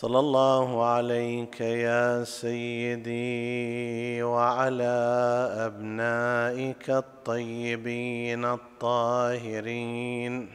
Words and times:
صلى 0.00 0.18
الله 0.18 0.84
عليك 0.84 1.60
يا 1.60 2.24
سيدي 2.24 4.22
وعلى 4.22 4.96
أبنائك 5.68 6.90
الطيبين 6.90 8.44
الطاهرين. 8.44 10.48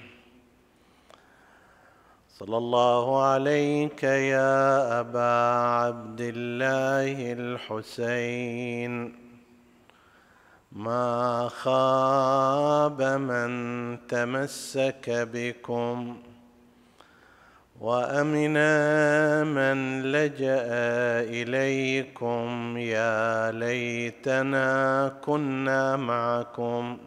صلى 2.40 2.58
الله 2.58 3.24
عليك 3.24 4.04
يا 4.04 5.00
أبا 5.00 5.34
عبد 5.78 6.22
الله 6.22 7.34
الحسين. 7.34 9.16
ما 10.72 11.50
خاب 11.50 13.02
من 13.02 13.52
تمسك 14.08 15.30
بكم 15.34 16.18
وأمنا 17.86 19.44
من 19.44 20.02
لجأ 20.02 20.66
إليكم 21.30 22.78
يا 22.78 23.52
ليتنا 23.52 25.14
كنا 25.22 25.96
معكم. 25.96 26.98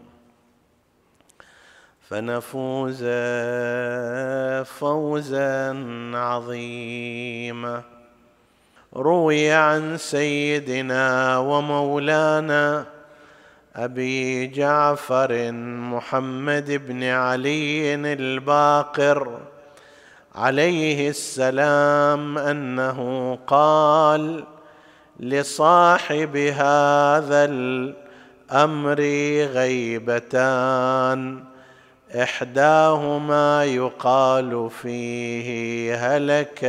فنفوز 2.09 3.05
فوزا 4.65 5.77
عظيما. 6.15 7.83
روي 8.97 9.53
عن 9.53 9.97
سيدنا 9.97 11.39
ومولانا 11.39 12.87
أبي 13.77 14.47
جعفر 14.47 15.53
محمد 15.93 16.87
بن 16.87 17.03
علي 17.05 17.95
الباقر. 17.95 19.58
عليه 20.39 21.09
السلام 21.09 22.39
أنه 22.39 23.39
قال 23.47 24.45
لصاحب 25.21 26.37
هذا 26.37 27.45
الأمر 27.45 29.01
غيبتان 29.53 31.45
إحداهما 32.23 33.65
يقال 33.65 34.71
فيه 34.71 35.95
هلك 35.95 36.65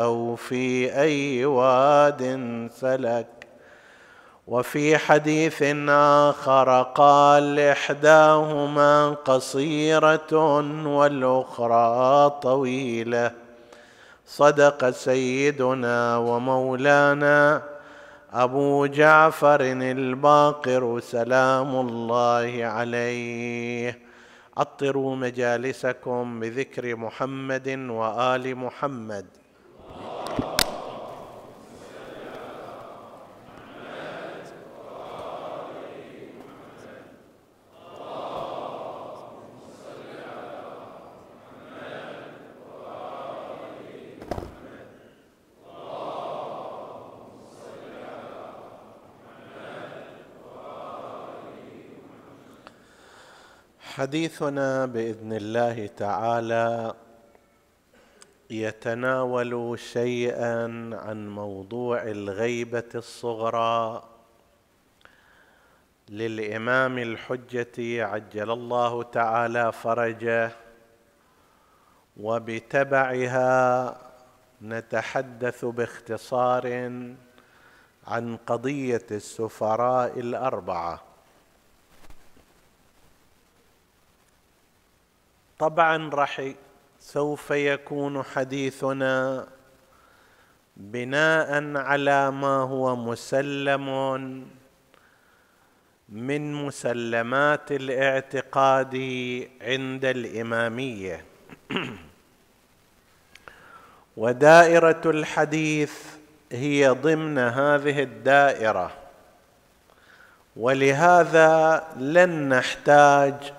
أو 0.00 0.36
في 0.36 0.94
أي 1.00 1.44
واد 1.44 2.40
سلك 2.80 3.33
وفي 4.46 4.98
حديث 4.98 5.62
آخر 5.88 6.82
قال 6.82 7.58
إحداهما 7.58 9.10
قصيرة 9.10 10.34
والأخرى 10.86 12.30
طويلة. 12.42 13.30
صدق 14.26 14.90
سيدنا 14.90 16.16
ومولانا 16.16 17.62
أبو 18.32 18.86
جعفر 18.86 19.60
الباقر 19.60 21.00
سلام 21.00 21.76
الله 21.76 22.64
عليه. 22.64 23.98
عطروا 24.56 25.16
مجالسكم 25.16 26.40
بذكر 26.40 26.96
محمد 26.96 27.68
وآل 27.68 28.56
محمد. 28.56 29.26
حديثنا 54.04 54.86
بإذن 54.86 55.32
الله 55.32 55.86
تعالى 55.86 56.94
يتناول 58.50 59.78
شيئا 59.78 60.62
عن 60.92 61.28
موضوع 61.28 62.02
الغيبة 62.02 62.90
الصغرى. 62.94 64.04
للإمام 66.08 66.98
الحجة 66.98 68.04
عجل 68.04 68.50
الله 68.50 69.02
تعالى 69.02 69.72
فرجه 69.72 70.50
وبتبعها 72.16 73.50
نتحدث 74.62 75.64
باختصار 75.64 76.66
عن 78.06 78.36
قضية 78.36 79.06
السفراء 79.10 80.20
الأربعة. 80.20 81.13
طبعا 85.58 86.10
راح 86.10 86.52
سوف 87.00 87.50
يكون 87.50 88.22
حديثنا 88.22 89.46
بناء 90.76 91.76
على 91.76 92.30
ما 92.30 92.56
هو 92.56 92.96
مسلم 92.96 93.88
من 96.08 96.54
مسلمات 96.54 97.72
الاعتقاد 97.72 98.94
عند 99.62 100.04
الإمامية. 100.04 101.24
ودائرة 104.16 105.02
الحديث 105.06 105.92
هي 106.52 106.88
ضمن 106.88 107.38
هذه 107.38 108.02
الدائرة. 108.02 108.90
ولهذا 110.56 111.84
لن 111.96 112.48
نحتاج 112.48 113.52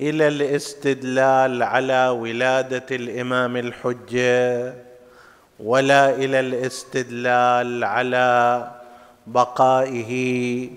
إلى 0.00 0.28
الاستدلال 0.28 1.62
على 1.62 2.08
ولادة 2.08 2.86
الإمام 2.90 3.56
الحجة 3.56 4.74
ولا 5.60 6.10
إلى 6.10 6.40
الاستدلال 6.40 7.84
على 7.84 8.70
بقائه 9.26 10.70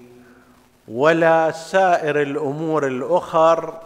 ولا 0.88 1.52
سائر 1.52 2.22
الأمور 2.22 2.88
الأخر 2.88 3.82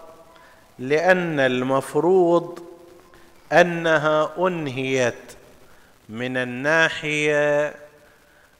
لأن 0.79 1.39
المفروض 1.39 2.59
أنها 3.51 4.29
أنهيت 4.37 5.13
من 6.09 6.37
الناحية 6.37 7.73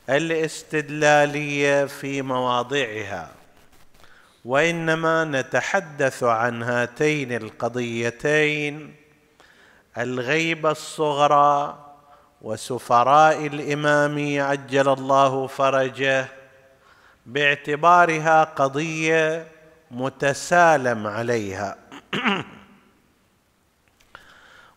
الاستدلالية 0.09 1.85
في 1.85 2.21
مواضعها. 2.21 3.41
وإنما 4.46 5.24
نتحدث 5.24 6.24
عن 6.24 6.63
هاتين 6.63 7.31
القضيتين 7.31 8.96
الغيبه 9.97 10.72
الصغرى 10.72 11.77
وسفراء 12.42 13.48
الإمام 13.48 14.42
عجل 14.42 14.89
الله 14.89 15.48
فرجه 15.48 16.25
باعتبارها 17.25 18.44
قضية 18.44 19.48
متسالم 19.92 21.07
عليها. 21.07 21.77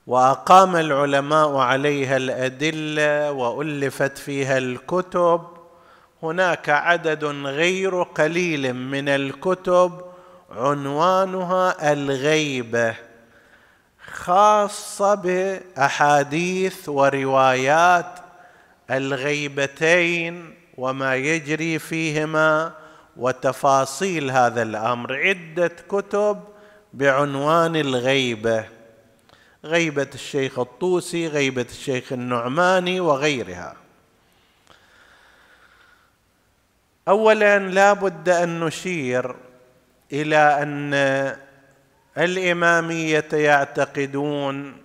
وأقام 0.06 0.76
العلماء 0.76 1.56
عليها 1.56 2.16
الأدلة 2.16 3.32
وألفت 3.32 4.18
فيها 4.18 4.58
الكتب 4.58 5.53
هناك 6.24 6.68
عدد 6.68 7.24
غير 7.24 8.02
قليل 8.02 8.74
من 8.74 9.08
الكتب 9.08 10.00
عنوانها 10.50 11.92
الغيبه 11.92 12.94
خاصة 14.12 15.14
بأحاديث 15.14 16.88
وروايات 16.88 18.18
الغيبتين 18.90 20.54
وما 20.76 21.16
يجري 21.16 21.78
فيهما 21.78 22.72
وتفاصيل 23.16 24.30
هذا 24.30 24.62
الأمر. 24.62 25.14
عدة 25.16 25.72
كتب 25.88 26.40
بعنوان 26.92 27.76
الغيبه 27.76 28.64
غيبة 29.64 30.10
الشيخ 30.14 30.58
الطوسي 30.58 31.28
غيبة 31.28 31.66
الشيخ 31.70 32.12
النعماني 32.12 33.00
وغيرها. 33.00 33.83
اولا 37.08 37.58
لا 37.58 37.92
بد 37.92 38.28
أن 38.28 38.60
نشير 38.60 39.36
إلى 40.12 40.62
أن 40.62 40.94
الإمامية 42.18 43.28
يعتقدون 43.32 44.76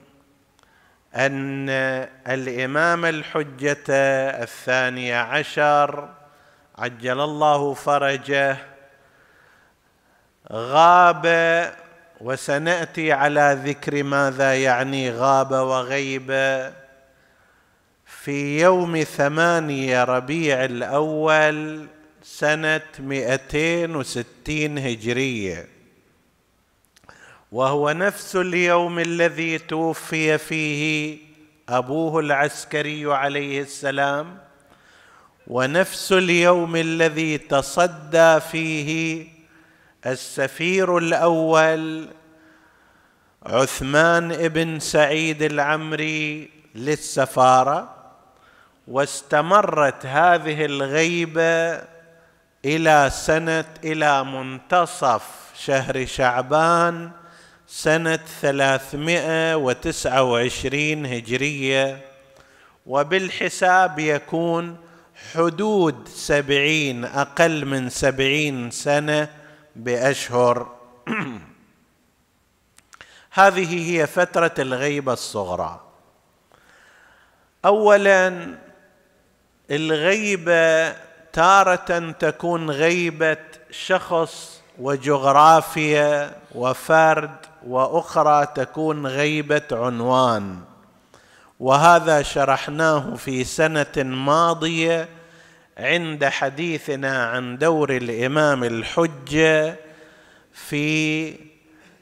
أن 1.16 1.70
الإمام 2.28 3.06
الحجة 3.06 3.84
الثاني 4.44 5.14
عشر 5.14 6.10
عجل 6.78 7.22
الله 7.22 7.74
فرجه 7.74 8.58
غاب 10.52 11.26
وسنأتي 12.22 13.12
على 13.12 13.62
ذكر 13.66 14.04
ماذا 14.04 14.56
يعني 14.56 15.12
غاب 15.12 15.52
وغيب. 15.52 16.32
في 18.06 18.62
يوم 18.62 19.04
ثمانية 19.04 20.04
ربيع 20.04 20.66
الأول 20.66 21.88
سنة 22.30 22.82
مئتين 23.00 23.96
وستين 23.96 24.78
هجرية. 24.78 25.68
وهو 27.52 27.92
نفس 27.92 28.36
اليوم 28.36 29.00
الذي 29.00 29.58
توفي 29.58 30.38
فيه 30.38 31.18
أبوه 31.70 32.20
العسكري 32.20 33.14
عليه 33.14 33.62
السلام 33.62 34.38
ونفس 35.48 36.12
اليوم 36.12 36.76
الذي 36.76 37.38
تصدى 37.38 38.40
فيه 38.40 39.28
السفير 40.06 40.98
الأول 40.98 42.08
عثمان 43.46 44.48
بن 44.48 44.80
سعيد 44.80 45.42
العمري 45.44 46.50
للسفارة. 46.76 47.96
واستمرت 48.88 50.06
هذه 50.06 50.66
الغيبة 50.66 51.99
إلى 52.66 53.10
سنة 53.14 53.66
إلى 53.84 54.24
منتصف 54.24 55.24
شهر 55.56 56.06
شعبان 56.06 57.12
سنة 57.68 58.20
ثلاثمائة 58.42 59.56
وتسعة 59.56 60.24
وعشرين 60.24 61.06
هجرية. 61.06 62.06
وبالحساب 62.86 64.00
يكون 64.00 64.78
حدود 65.34 66.08
سبعين 66.08 67.06
أقل 67.06 67.66
من 67.66 67.90
سبعين 67.90 68.72
سنة 68.72 69.30
بأشهر. 69.76 70.76
هذه 73.32 73.92
هي 73.92 74.08
فترة 74.08 74.54
الغيبة 74.60 75.14
الصغرى. 75.14 75.86
اولا 77.66 78.56
الغيبة 79.72 81.09
تارة 81.40 82.12
تكون 82.12 82.72
غيبة 82.72 83.38
شخص 83.72 84.62
وجغرافيا 84.80 86.32
وفرد 86.56 87.36
وأخرى 87.68 88.48
تكون 88.56 89.08
غيبة 89.08 89.62
عنوان. 89.72 90.60
وهذا 91.60 92.22
شرحناه 92.22 93.16
في 93.16 93.44
سنة 93.44 93.98
ماضية 93.98 95.10
عند 95.78 96.26
حديثنا 96.26 97.26
عن 97.26 97.58
دور 97.58 97.90
الإمام 97.90 98.64
الحجة 98.64 99.76
في 100.54 101.36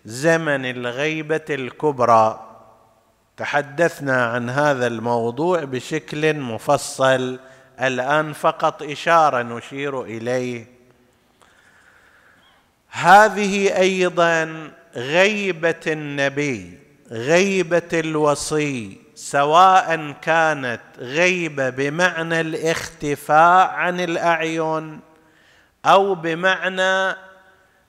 زمن 0.06 0.66
الغيبة 0.66 1.46
الكبرى. 1.50 2.40
تحدثنا 3.38 4.26
عن 4.26 4.50
هذا 4.50 4.88
الموضوع 4.88 5.64
بشكل 5.64 6.34
مفصل. 6.40 7.40
الآن 7.82 8.34
فقط 8.34 8.84
إشارة 8.84 9.42
نشير 9.42 10.04
إليه. 10.04 10.66
هذه 12.90 13.78
أيضا 13.78 14.72
غيبة 14.96 15.82
النبي 15.88 16.80
غيبة 17.12 17.90
الوصي 17.94 18.98
سواء 19.16 20.12
كانت 20.22 20.82
غيبة 21.00 21.70
بمعنى 21.70 22.42
الاختفاء 22.42 23.70
عن 23.70 24.00
الأعين 24.00 25.00
أو 25.86 26.16
بمعنى 26.16 27.16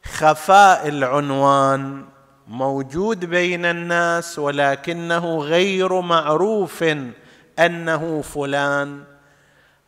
خفاء 0.04 0.88
العنوان 0.88 2.04
موجود 2.48 3.24
بين 3.24 3.64
الناس 3.64 4.38
ولكنه 4.38 5.38
غير 5.38 6.00
معروف 6.00 6.84
أنه 7.58 8.22
فلان. 8.22 9.04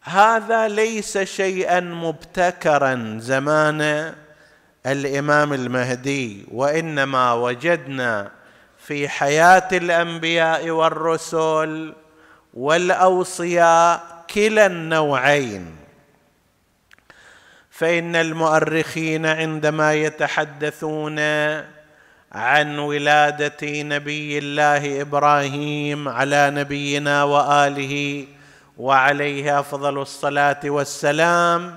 هذا 0.02 0.69
ليس 0.69 1.19
شيئا 1.19 1.81
مبتكرا 1.81 3.19
زمان 3.20 4.12
الإمام 4.87 5.52
المهدي 5.52 6.47
وإنما 6.52 7.32
وجدنا 7.32 8.31
في 8.79 9.08
حياة 9.08 9.69
الأنبياء 9.73 10.70
والرسل 10.70 11.94
والأوصياء 12.55 14.25
كلا 14.35 14.67
النوعين. 14.67 15.76
فإن 17.70 18.17
المؤرخين 18.17 19.26
عندما 19.26 19.94
يتحدثون 19.94 21.19
عن 22.32 22.79
ولادة 22.79 23.82
نبي 23.82 24.38
الله 24.38 25.00
إبراهيم 25.00 26.08
على 26.08 26.50
نبينا 26.50 27.25
وآله 27.25 28.26
وعليه 28.81 29.61
افضل 29.61 29.99
الصلاة 29.99 30.61
والسلام 30.65 31.77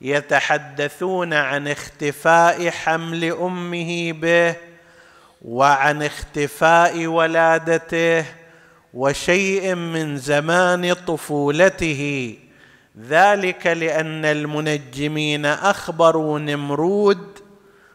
يتحدثون 0.00 1.34
عن 1.34 1.68
اختفاء 1.68 2.70
حمل 2.70 3.24
أمه 3.24 4.12
به 4.12 4.54
وعن 5.42 6.02
اختفاء 6.02 7.06
ولادته 7.06 8.24
وشيء 8.94 9.74
من 9.74 10.16
زمان 10.16 10.94
طفولته. 10.94 12.34
ذلك 13.08 13.66
لأن 13.66 14.24
المنجمين 14.24 15.46
أخبروا 15.46 16.38
نمرود 16.38 17.38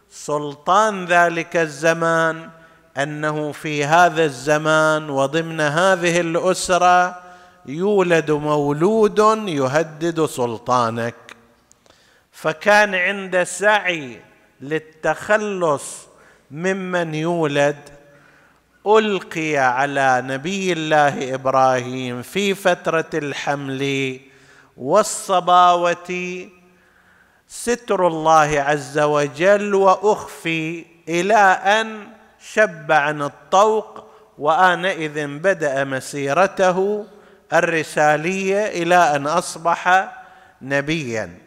سلطان 0.09 1.06
ذلك 1.06 1.57
الزمان 1.57 2.50
أنه 2.97 3.51
في 3.51 3.86
هذا 3.86 4.25
الزمان 4.25 5.09
وضمن 5.09 5.62
هذه 5.62 6.21
الأسرة 6.21 7.31
يولد 7.66 8.31
مولود 8.31 9.19
يهدد 9.47 10.26
سلطانك. 10.26 11.16
فكان 12.31 12.95
عند 12.95 13.44
سعي 13.44 14.21
للتخلص 14.62 16.07
ممن 16.52 17.16
يولد 17.16 17.78
ألقي 18.88 19.57
على 19.57 20.24
نبي 20.26 20.74
الله 20.74 21.35
إبراهيم 21.35 22.21
في 22.21 22.56
فترة 22.56 23.09
الحمل 23.14 24.19
والصباوة 24.78 26.47
ستر 27.47 28.07
الله 28.07 28.62
عز 28.62 29.00
وجل 29.00 29.76
وأخفي 29.76 30.85
إلى 31.09 31.35
أن 31.81 32.07
شب 32.40 32.92
عن 32.92 33.21
الطوق 33.21 34.06
وآنئذ 34.38 35.28
بدأ 35.28 35.83
مسيرته 35.83 37.06
الرسالية 37.54 38.66
إلى 38.66 39.16
أن 39.16 39.28
أصبح 39.28 40.12
نبيا. 40.62 41.38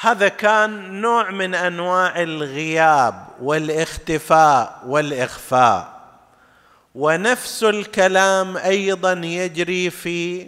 هذا 0.00 0.28
كان 0.28 1.00
نوع 1.00 1.30
من 1.30 1.54
أنواع 1.54 2.22
الغياب 2.22 3.26
والاختفاء 3.40 4.82
والإخفاء. 4.86 6.00
ونفس 6.94 7.64
الكلام 7.64 8.56
أيضا 8.56 9.12
يجري 9.12 9.90
في 9.90 10.46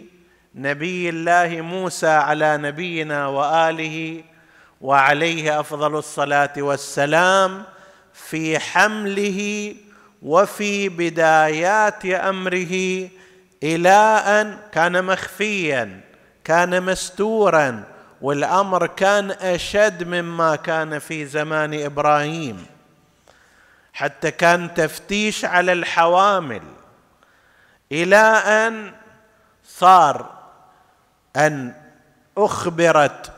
نبي 0.55 1.09
الله 1.09 1.61
موسى 1.61 2.07
على 2.07 2.57
نبينا 2.57 3.27
وآله 3.27 4.23
وعليه 4.81 5.59
أفضل 5.59 5.95
الصلاة 5.95 6.53
والسلام 6.57 7.63
في 8.13 8.59
حمله 8.59 9.75
وفي 10.21 10.89
بدايات 10.89 12.05
أمره 12.05 13.07
إلى 13.63 13.89
ان 14.41 14.57
كان 14.71 15.05
مخفيا 15.05 16.01
كان 16.43 16.83
مستورا 16.83 17.83
والأمر 18.21 18.87
كان 18.87 19.31
أشد 19.31 20.03
مما 20.03 20.55
كان 20.55 20.99
في 20.99 21.25
زمان 21.25 21.73
إبراهيم. 21.73 22.65
حتى 23.93 24.31
كان 24.31 24.73
تفتيش 24.73 25.45
على 25.45 25.73
الحوامل. 25.73 26.61
إلى 27.91 28.15
ان 28.37 28.91
صار 29.67 30.31
أن 31.35 31.73
أخبرت 32.37 33.31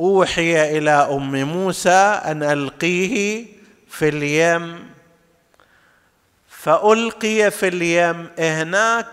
أوحي 0.00 0.78
إلى 0.78 0.90
أم 0.90 1.42
موسى 1.44 2.20
أن 2.24 2.42
ألقيه 2.42 3.46
في 3.88 4.08
اليم. 4.08 4.90
فألقي 6.48 7.50
في 7.50 7.68
اليم 7.68 8.30
هناك 8.38 9.06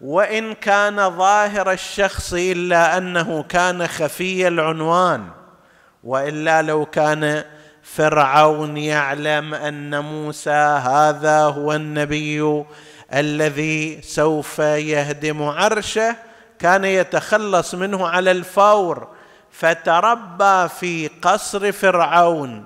وإن 0.00 0.54
كان 0.54 1.10
ظاهر 1.16 1.72
الشخص 1.72 2.34
إلا 2.34 2.98
أنه 2.98 3.42
كان 3.42 3.86
خفي 3.86 4.48
العنوان 4.48 5.28
وإلا 6.04 6.62
لو 6.62 6.86
كان 6.86 7.44
فرعون 7.82 8.76
يعلم 8.76 9.54
أن 9.54 10.00
موسى 10.00 10.80
هذا 10.84 11.40
هو 11.40 11.72
النبي 11.72 12.64
الذي 13.14 14.02
سوف 14.02 14.58
يهدم 14.58 15.42
عرشه 15.42 16.16
كان 16.58 16.84
يتخلص 16.84 17.74
منه 17.74 18.08
على 18.08 18.30
الفور 18.30 19.08
فتربى 19.50 20.68
في 20.80 21.10
قصر 21.22 21.72
فرعون. 21.72 22.64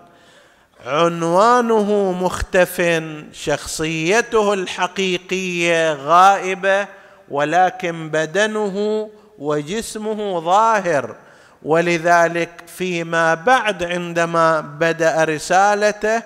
عنوانه 0.87 2.13
مختف 2.13 3.03
شخصيته 3.33 4.55
الحقيقية 4.55 5.93
غائبة 5.93 6.87
ولكن 7.33 8.09
بدنه 8.11 9.09
وجسمه 9.39 10.41
ظاهر. 10.41 11.17
ولذلك 11.63 12.51
فيما 12.67 13.35
بعد 13.35 13.83
عندما 13.83 14.61
بدأ 14.61 15.25
رسالته 15.25 16.23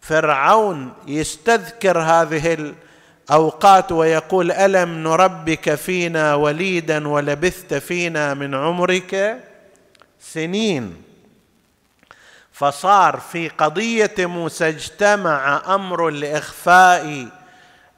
فرعون 0.00 0.92
يستذكر 1.06 1.98
هذه 1.98 2.74
الأوقات 3.30 3.92
ويقول 3.92 4.52
ألم 4.52 5.02
نربك 5.02 5.74
فينا 5.74 6.34
وليدا 6.34 7.08
ولبثت 7.08 7.74
فينا 7.74 8.34
من 8.34 8.54
عمرك؟ 8.54 9.38
سنين. 10.20 11.02
فصار 12.52 13.20
في 13.32 13.48
قضية 13.48 14.14
موسى 14.18 14.68
اجتمع 14.68 15.74
أمر 15.74 16.08
الإخفاء 16.08 17.28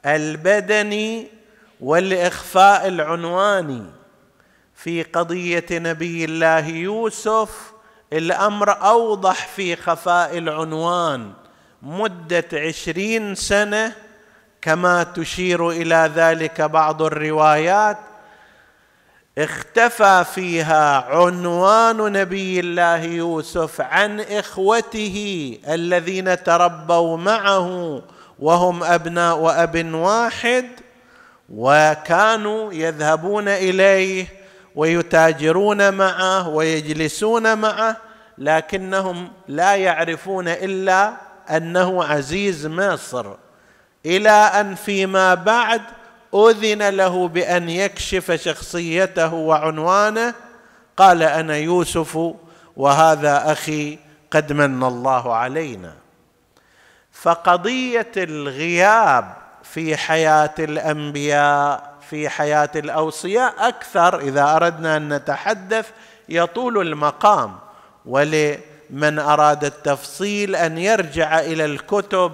البدني 0.05 1.38
والإخفاء 1.79 2.87
العنواني 2.87 3.83
في 4.75 5.03
قضية 5.03 5.65
نبي 5.71 6.25
الله 6.25 6.67
يوسف 6.67 7.49
الأمر 8.13 8.71
أوضح 8.71 9.47
في 9.47 9.75
خفاء 9.75 10.37
العنوان. 10.37 11.33
مدة 11.81 12.45
عشرين 12.53 13.35
سنة 13.35 13.95
كما 14.61 15.03
تشير 15.03 15.69
إلى 15.69 16.11
ذلك 16.15 16.61
بعض 16.61 17.01
الروايات. 17.01 17.97
اختفى 19.37 20.25
فيها 20.35 21.05
عنوان 21.15 21.97
نبي 21.97 22.59
الله 22.59 23.03
يوسف 23.03 23.81
عن 23.81 24.19
إخوته 24.19 25.57
الذين 25.69 26.43
تربوا 26.43 27.17
معه 27.17 28.01
وهم 28.39 28.83
أبناء 28.83 29.63
اب 29.63 29.93
واحد. 29.93 30.65
وكانوا 31.53 32.73
يذهبون 32.73 33.47
إليه 33.47 34.27
ويتاجرون 34.75 35.93
معه 35.93 36.49
ويجلسون 36.49 37.57
معه 37.57 37.97
لكنهم 38.37 39.31
لا 39.47 39.75
يعرفون 39.75 40.47
إلا 40.47 41.13
أنه 41.49 42.03
عزيز 42.03 42.67
مصر. 42.67 43.33
إلى 44.05 44.29
أن 44.29 44.75
فيما 44.75 45.33
بعد 45.33 45.81
أذن 46.35 46.89
له 46.89 47.27
بأن 47.27 47.69
يكشف 47.69 48.31
شخصيته 48.31 49.33
وعنوانه 49.33 50.33
قال 50.97 51.23
أنا 51.23 51.57
يوسف 51.57 52.19
وهذا 52.75 53.51
أخي 53.51 53.99
قد 54.31 54.53
من 54.53 54.83
الله 54.83 55.35
علينا. 55.35 55.93
فقضية 57.11 58.11
الغياب 58.17 59.38
في 59.73 59.97
حياة 59.97 60.53
الأنبياء 60.59 61.89
في 62.09 62.29
حياة 62.29 62.69
الأوصياء 62.75 63.53
أكثر 63.57 64.19
إذا 64.19 64.55
أردنا 64.55 64.97
أن 64.97 65.13
نتحدث 65.13 65.89
يطول 66.29 66.87
المقام. 66.87 67.55
ولمن 68.05 69.19
أراد 69.19 69.63
التفصيل 69.63 70.55
أن 70.55 70.77
يرجع 70.77 71.39
إلى 71.39 71.65
الكتب 71.65 72.31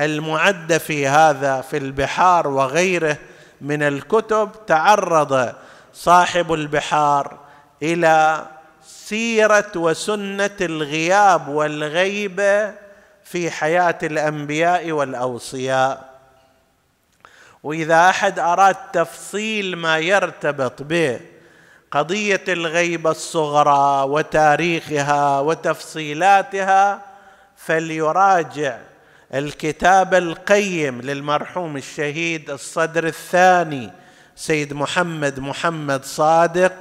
المعدة 0.00 0.78
في 0.78 1.08
هذا 1.08 1.60
في 1.60 1.76
البحار 1.76 2.48
وغيره 2.48 3.16
من 3.60 3.82
الكتب 3.82 4.50
تعرض 4.66 5.52
صاحب 5.94 6.52
البحار 6.52 7.38
إلى 7.82 8.46
سيرة 8.86 9.72
وسنة 9.76 10.56
الغياب 10.60 11.48
والغيبة 11.48 12.74
في 13.24 13.50
حياة 13.50 13.98
الأنبياء 14.02 14.92
والأوصياء. 14.92 16.09
وإذا 17.62 18.08
أحد 18.08 18.38
أراد 18.38 18.76
تفصيل 18.92 19.76
ما 19.76 19.98
يرتبط 19.98 20.82
به 20.82 21.20
قضية 21.90 22.44
الغيبه 22.48 23.10
الصغرى 23.10 24.10
وتاريخها 24.10 25.40
وتفصيلاتها 25.40 27.02
فليراجع 27.56 28.78
الكتاب 29.34 30.14
القيم 30.14 31.00
للمرحوم 31.00 31.76
الشهيد 31.76 32.50
الصدر 32.50 33.06
الثاني 33.06 33.90
سيد 34.36 34.72
محمد 34.72 35.40
محمد 35.40 36.04
صادق 36.04 36.72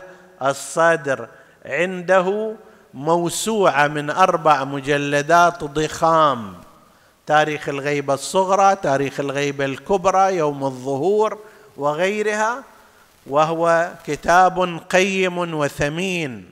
الصدر. 0.42 1.28
عنده 1.66 2.56
موسوعة 2.94 3.88
من 3.88 4.10
أربع 4.10 4.64
مجلدات 4.64 5.64
ضخام. 5.64 6.69
تاريخ 7.30 7.70
الغيبة 7.70 8.14
الصغرى 8.14 8.76
تاريخ 8.76 9.20
الغيبة 9.20 9.66
الكبرى 9.66 10.36
يوم 10.36 10.64
الظهور 10.64 11.40
وغيرها 11.78 12.64
وهو 13.28 13.92
كتاب 14.08 14.80
قيم 14.90 15.38
وثمين. 15.38 16.50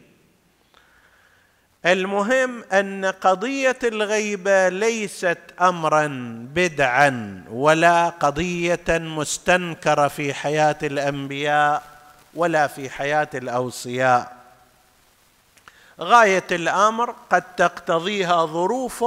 المهم 1.85 2.63
أن 2.63 3.05
قضية 3.05 3.79
الغيبة 3.83 4.69
ليست 4.69 5.37
امرا 5.61 6.07
بدعا 6.55 7.43
ولا 7.51 8.09
قضية 8.09 8.87
مستنكرة 8.89 10.07
في 10.07 10.33
حياة 10.33 10.77
الأنبياء 10.83 11.83
ولا 12.35 12.67
في 12.67 12.89
حياة 12.89 13.29
الأوصياء. 13.33 14.37
غاية 16.01 16.47
الأمر 16.51 17.15
قد 17.29 17.43
تقتضيها 17.55 18.45
ظروف 18.45 19.03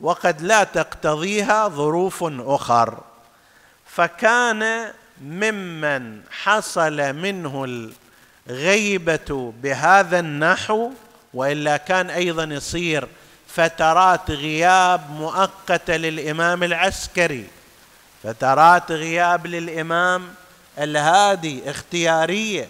وقد 0.00 0.42
لا 0.42 0.64
تقتضيها 0.64 1.68
ظروف 1.68 2.24
أخر. 2.40 2.98
فكان 3.86 4.92
ممن 5.22 6.20
حصل 6.42 7.12
منه 7.12 7.88
الغيبة 8.48 9.52
بهذا 9.62 10.18
النحو 10.18 10.90
وإلا 11.34 11.76
كان 11.76 12.10
أيضا 12.10 12.44
يصير 12.44 13.08
فترات 13.48 14.30
غياب 14.30 15.10
مؤقتة 15.10 15.96
للإمام 15.96 16.62
العسكري. 16.62 17.46
فترات 18.22 18.92
غياب 18.92 19.46
للإمام 19.46 20.34
الهادي 20.78 21.70
اختيارية 21.70 22.68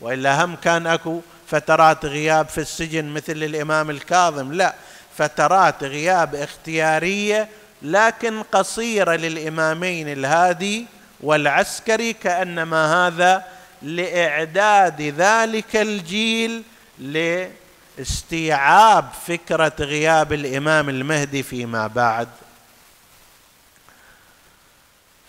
وإلا 0.00 0.44
هم 0.44 0.56
كان 0.56 0.86
أكو 0.86 1.20
فترات 1.46 2.04
غياب 2.04 2.48
في 2.48 2.58
السجن 2.58 3.04
مثل 3.04 3.32
الإمام 3.32 3.90
الكاظم. 3.90 4.52
لا 4.52 4.74
فترات 5.18 5.84
غياب 5.84 6.34
اختيارية 6.34 7.48
لكن 7.82 8.42
قصيرة 8.42 9.12
للإمامين 9.12 10.08
الهادي 10.08 10.86
والعسكري 11.20 12.12
كأنما 12.12 13.06
هذا 13.06 13.44
لإعداد 13.82 15.02
ذلك 15.02 15.76
الجيل 15.76 16.62
لاستيعاب 17.98 19.08
فكرة 19.26 19.72
غياب 19.80 20.32
الإمام 20.32 20.88
المهدي 20.88 21.42
فيما 21.42 21.86
بعد. 21.86 22.28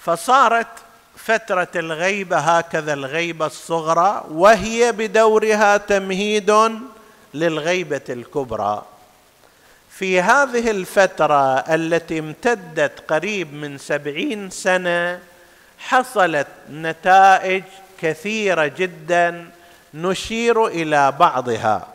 فصارت 0.01 0.67
فترة 1.17 1.67
الغيبة 1.75 2.37
هكذا 2.37 2.93
الغيبة 2.93 3.45
الصغرى 3.45 4.23
وهي 4.29 4.91
بدورها 4.91 5.77
تمهيد 5.77 6.53
للغيبة 7.33 8.01
الكبرى. 8.09 8.85
في 9.99 10.21
هذه 10.21 10.71
الفترة 10.71 11.59
التي 11.59 12.19
امتدت 12.19 12.91
قريب 13.07 13.53
من 13.53 13.77
سبعين 13.77 14.49
سنة 14.49 15.19
حصلت 15.79 16.47
نتائج 16.71 17.63
كثيرة 18.01 18.71
جدا 18.77 19.45
نشير 19.93 20.67
إلى 20.67 21.11
بعضها. 21.19 21.87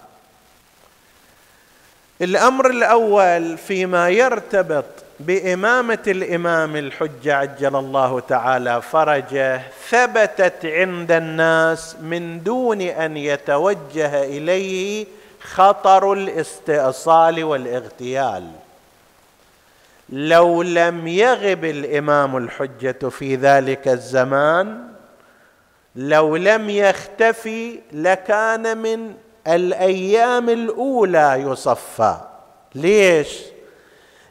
الأمر 2.21 2.71
الأول 2.71 3.59
فيما 3.59 4.09
يرتبط 4.09 4.85
بإمامة 5.21 6.03
الإمام 6.07 6.77
الحجة 6.77 7.37
عجل 7.37 7.77
الله 7.77 8.21
تعالى 8.21 8.83
فرجه 8.83 9.63
ثبتت 9.89 10.67
عند 10.67 11.13
الناس 11.13 11.97
من 12.01 12.43
دون 12.43 12.81
أن 12.81 13.17
يتوجه 13.17 14.25
إليه 14.25 15.07
خطر 15.41 16.13
الاستئصال 16.13 17.45
والاغتيال. 17.45 18.51
لو 20.09 20.63
لم 20.63 21.09
يغب 21.09 21.65
الإمام 21.65 22.37
الحجة 22.37 23.09
في 23.09 23.37
ذلك 23.37 23.89
الزمان 23.89 24.89
لو 25.97 26.37
لم 26.37 26.71
يختفي 26.71 27.79
لكان 27.93 28.79
من 28.79 29.15
الأيام 29.47 30.49
الأولى 30.49 31.35
يصفى. 31.47 32.17
ليش؟ 32.75 33.39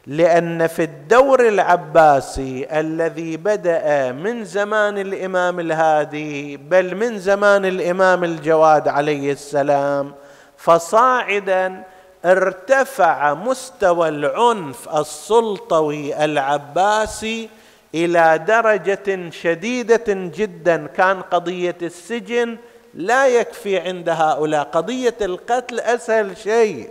لأن 0.06 0.66
في 0.66 0.82
الدور 0.82 1.48
العباسي 1.48 2.66
الذي 2.80 3.36
بدأ 3.36 4.12
من 4.12 4.44
زمان 4.44 4.98
الإمام 4.98 5.60
الهادي 5.60 6.56
بل 6.56 6.94
من 6.96 7.18
زمان 7.18 7.64
الإمام 7.64 8.24
الجواد 8.24 8.88
عليه 8.88 9.32
السلام 9.32 10.12
فصاعدا 10.60 11.82
ارتفع 12.24 13.34
مستوى 13.34 14.08
العنف 14.08 14.88
السلطوي 14.96 16.24
العباسي 16.24 17.48
إلى 17.94 18.44
درجة 18.46 19.30
شديدة 19.30 20.04
جدا. 20.08 20.86
كان 20.86 21.22
قضية 21.22 21.76
السجن 21.82 22.56
لا 22.94 23.26
يكفي 23.26 23.78
عند 23.78 24.08
هؤلاء. 24.08 24.64
قضية 24.64 25.14
القتل 25.22 25.80
أسهل 25.80 26.36
شيء. 26.36 26.90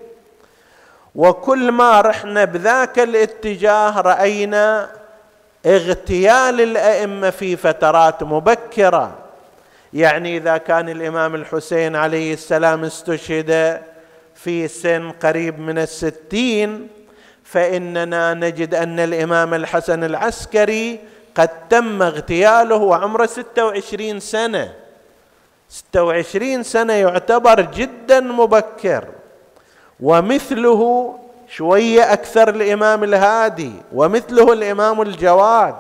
وكل 1.15 1.71
ما 1.71 2.01
رحنا 2.01 2.45
بذاك 2.45 2.99
الاتجاه 2.99 4.01
رأينا 4.01 4.89
اغتيال 5.65 6.61
الأئمة 6.61 7.29
في 7.29 7.55
فترات 7.55 8.23
مبكرة. 8.23 9.28
يعني 9.93 10.37
إذا 10.37 10.57
كان 10.57 10.89
الإمام 10.89 11.35
الحسين 11.35 11.95
عليه 11.95 12.33
السلام 12.33 12.83
استشهد 12.83 13.81
في 14.35 14.67
سن 14.67 15.11
قريب 15.11 15.59
من 15.59 15.77
الستين 15.77 16.87
فإننا 17.43 18.33
نجد 18.33 18.75
أن 18.75 18.99
الإمام 18.99 19.53
الحسن 19.53 20.03
العسكري 20.03 20.99
قد 21.35 21.49
تم 21.69 22.01
اغتياله 22.01 22.75
وعمره 22.75 23.25
ستة 23.25 23.65
وعشرين 23.65 24.19
سنة. 24.19 24.73
ستة 25.69 26.03
وعشرين 26.03 26.63
سنة 26.63 26.93
يعتبر 26.93 27.61
جدا 27.61 28.19
مبكر. 28.19 29.07
ومثله 29.99 31.13
شوية 31.49 32.13
أكثر 32.13 32.49
الإمام 32.49 33.03
الهادي 33.03 33.71
ومثله 33.93 34.53
الإمام 34.53 35.01
الجواد. 35.01 35.75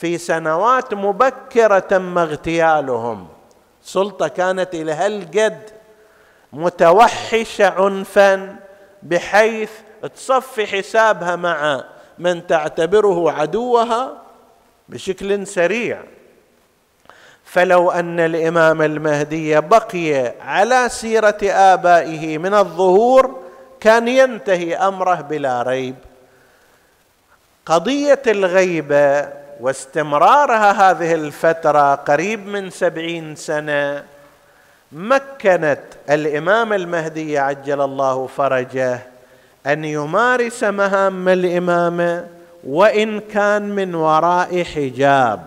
في 0.00 0.18
سنوات 0.18 0.94
مبكرة 0.94 1.78
تم 1.78 2.18
اغتيالهم. 2.18 3.28
سلطة 3.82 4.28
كانت 4.28 4.74
إلى 4.74 4.92
هالقد 4.92 5.70
متوحشة 6.52 7.68
عنفا 7.68 8.56
بحيث 9.02 9.70
تصفي 10.14 10.66
حسابها 10.66 11.36
مع 11.36 11.84
من 12.18 12.46
تعتبره 12.46 13.32
عدوها 13.32 14.12
بشكل 14.88 15.46
سريع. 15.46 16.02
فلو 17.44 17.90
أن 17.90 18.20
الإمام 18.20 18.82
المهدي 18.82 19.60
بقي 19.60 20.34
على 20.40 20.88
سيرة 20.88 21.38
آبائه 21.42 22.38
من 22.38 22.54
الظهور 22.54 23.42
كان 23.80 24.08
ينتهي 24.08 24.76
أمره 24.76 25.14
بلا 25.14 25.62
ريب. 25.62 25.94
قضية 27.66 28.22
الغيبة 28.26 29.45
واستمرارها 29.60 30.90
هذه 30.90 31.14
الفترة 31.14 31.94
قريب 31.94 32.46
من 32.46 32.70
سبعين 32.70 33.36
سنة 33.36 34.04
مكنت 34.92 35.80
الإمام 36.10 36.72
المهدي 36.72 37.38
عجل 37.38 37.80
الله 37.80 38.26
فرجه 38.26 38.98
أن 39.66 39.84
يمارس 39.84 40.64
مهام 40.64 41.28
الامامه 41.28 42.26
وإن 42.64 43.20
كان 43.20 43.62
من 43.62 43.94
وراء 43.94 44.62
حجاب 44.62 45.46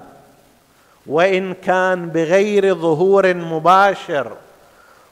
وإن 1.08 1.54
كان 1.54 2.10
بغير 2.10 2.76
ظهور 2.76 3.34
مباشر. 3.34 4.32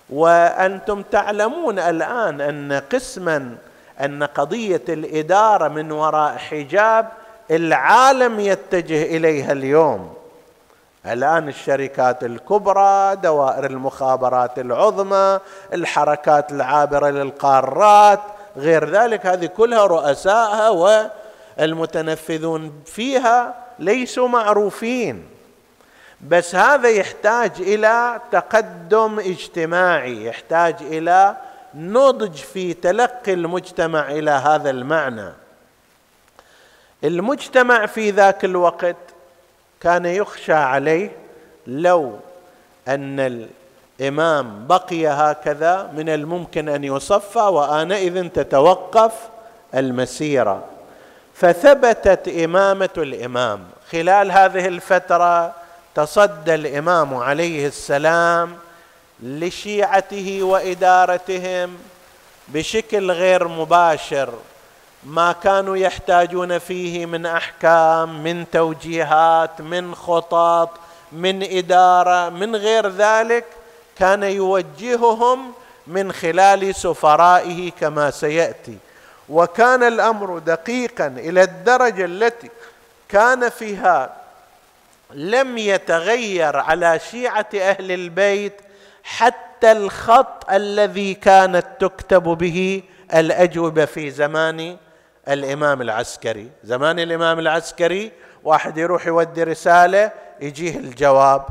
وأنتم 0.09 1.01
تعلمون 1.01 1.79
الآن 1.79 2.41
أن 2.41 2.81
قسما 2.93 3.55
أن 4.01 4.23
قضية 4.23 4.81
الإدارة 4.89 5.67
من 5.67 5.91
وراء 5.91 6.37
حجاب 6.37 7.07
العالم 7.51 8.39
يتجه 8.39 9.03
إليها 9.03 9.51
اليوم. 9.51 10.13
الآن 11.05 11.47
الشركات 11.47 12.23
الكبرى 12.23 13.15
دوائر 13.15 13.65
المخابرات 13.65 14.59
العظمى 14.59 15.39
الحركات 15.73 16.51
العابرة 16.51 17.09
للقارات 17.09 18.19
غير 18.57 18.89
ذلك 18.89 19.25
هذه 19.25 19.45
كلها 19.45 19.85
رؤسائها 19.85 20.69
والمتنفذون 21.59 22.73
فيها 22.85 23.53
ليسوا 23.79 24.27
معروفين. 24.27 25.25
بس 26.21 26.55
هذا 26.55 26.89
يحتاج 26.89 27.51
إلى 27.59 28.21
تقدم 28.31 29.19
اجتماعي 29.19 30.25
يحتاج 30.25 30.75
إلى 30.81 31.35
نضج 31.75 32.35
في 32.35 32.73
تلقي 32.73 33.33
المجتمع 33.33 34.11
إلى 34.11 34.31
هذا 34.31 34.69
المعنى. 34.69 35.33
المجتمع 37.03 37.85
في 37.85 38.11
ذاك 38.11 38.45
الوقت 38.45 38.95
كان 39.81 40.05
يخشى 40.05 40.53
عليه 40.53 41.11
لو 41.67 42.19
أن 42.87 43.47
الإمام 43.99 44.67
بقي 44.67 45.07
هكذا 45.07 45.91
من 45.95 46.09
الممكن 46.09 46.69
أن 46.69 46.83
يصفى 46.83 47.39
وآنئذ 47.39 48.27
تتوقف 48.29 49.13
المسيرة. 49.75 50.63
فثبتت 51.33 52.27
إمامة 52.27 52.89
الإمام. 52.97 53.63
خلال 53.91 54.31
هذه 54.31 54.67
الفترة 54.67 55.53
تصدى 55.95 56.55
الإمام 56.55 57.15
عليه 57.15 57.67
السلام 57.67 58.55
لشيعته 59.23 60.43
وإدارتهم 60.43 61.77
بشكل 62.47 63.11
غير 63.11 63.47
مباشر. 63.47 64.33
ما 65.03 65.31
كانوا 65.31 65.77
يحتاجون 65.77 66.57
فيه 66.57 67.05
من 67.05 67.25
أحكام 67.25 68.23
من 68.23 68.45
توجيهات 68.51 69.61
من 69.61 69.95
خطط 69.95 70.69
من 71.11 71.43
إدارة 71.43 72.29
من 72.29 72.55
غير 72.55 72.87
ذلك 72.87 73.45
كان 73.97 74.23
يوجههم 74.23 75.53
من 75.87 76.11
خلال 76.11 76.75
سفرائه 76.75 77.71
كما 77.71 78.11
سيأتي. 78.11 78.77
وكان 79.29 79.83
الأمر 79.83 80.39
دقيقا 80.39 81.07
إلى 81.07 81.43
الدرجة 81.43 82.05
التي 82.05 82.49
كان 83.09 83.49
فيها 83.49 84.13
لم 85.13 85.57
يتغير 85.57 86.57
على 86.57 86.99
شيعة 87.11 87.49
أهل 87.55 87.91
البيت 87.91 88.53
حتى 89.03 89.71
الخط 89.71 90.49
الذي 90.51 91.13
كانت 91.13 91.65
تكتب 91.79 92.23
به 92.23 92.83
الأجوبة 93.13 93.85
في 93.85 94.11
زمان 94.11 94.77
الإمام 95.29 95.81
العسكري. 95.81 96.49
زمان 96.63 96.99
الإمام 96.99 97.39
العسكري 97.39 98.11
واحد 98.43 98.77
يروح 98.77 99.07
يودي 99.07 99.43
رسالة 99.43 100.11
يجيه 100.41 100.77
الجواب. 100.77 101.45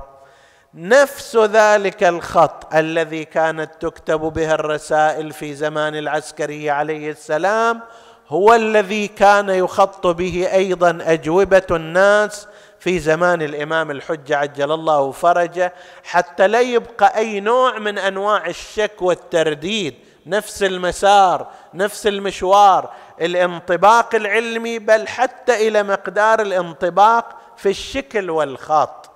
نفس 0.74 1.36
ذلك 1.36 2.04
الخط 2.04 2.74
الذي 2.74 3.24
كانت 3.24 3.70
تكتب 3.80 4.20
به 4.20 4.54
الرسائل 4.54 5.32
في 5.32 5.54
زمان 5.54 5.94
العسكري 5.94 6.70
عليه 6.70 7.10
السلام 7.10 7.80
هو 8.28 8.54
الذي 8.54 9.08
كان 9.08 9.48
يخط 9.48 10.06
به 10.06 10.48
أيضا 10.52 10.98
أجوبة 11.00 11.66
الناس 11.70 12.48
في 12.78 12.98
زمان 12.98 13.42
الإمام 13.42 13.90
الحجة 13.90 14.36
عجل 14.36 14.72
الله 14.72 15.10
فرجه 15.10 15.72
حتى 16.04 16.48
لا 16.48 16.60
يبقى 16.60 17.16
أي 17.18 17.40
نوع 17.40 17.78
من 17.78 17.98
أنواع 17.98 18.46
الشك 18.46 19.02
والترديد. 19.02 19.94
نفس 20.26 20.62
المسار 20.62 21.50
نفس 21.74 22.06
المشوار 22.06 22.92
الانطباق 23.20 24.14
العلمي 24.14 24.78
بل 24.78 25.08
حتى 25.08 25.68
إلى 25.68 25.82
مقدار 25.82 26.40
الانطباق 26.40 27.36
في 27.56 27.68
الشكل 27.68 28.30
والخط 28.30 29.10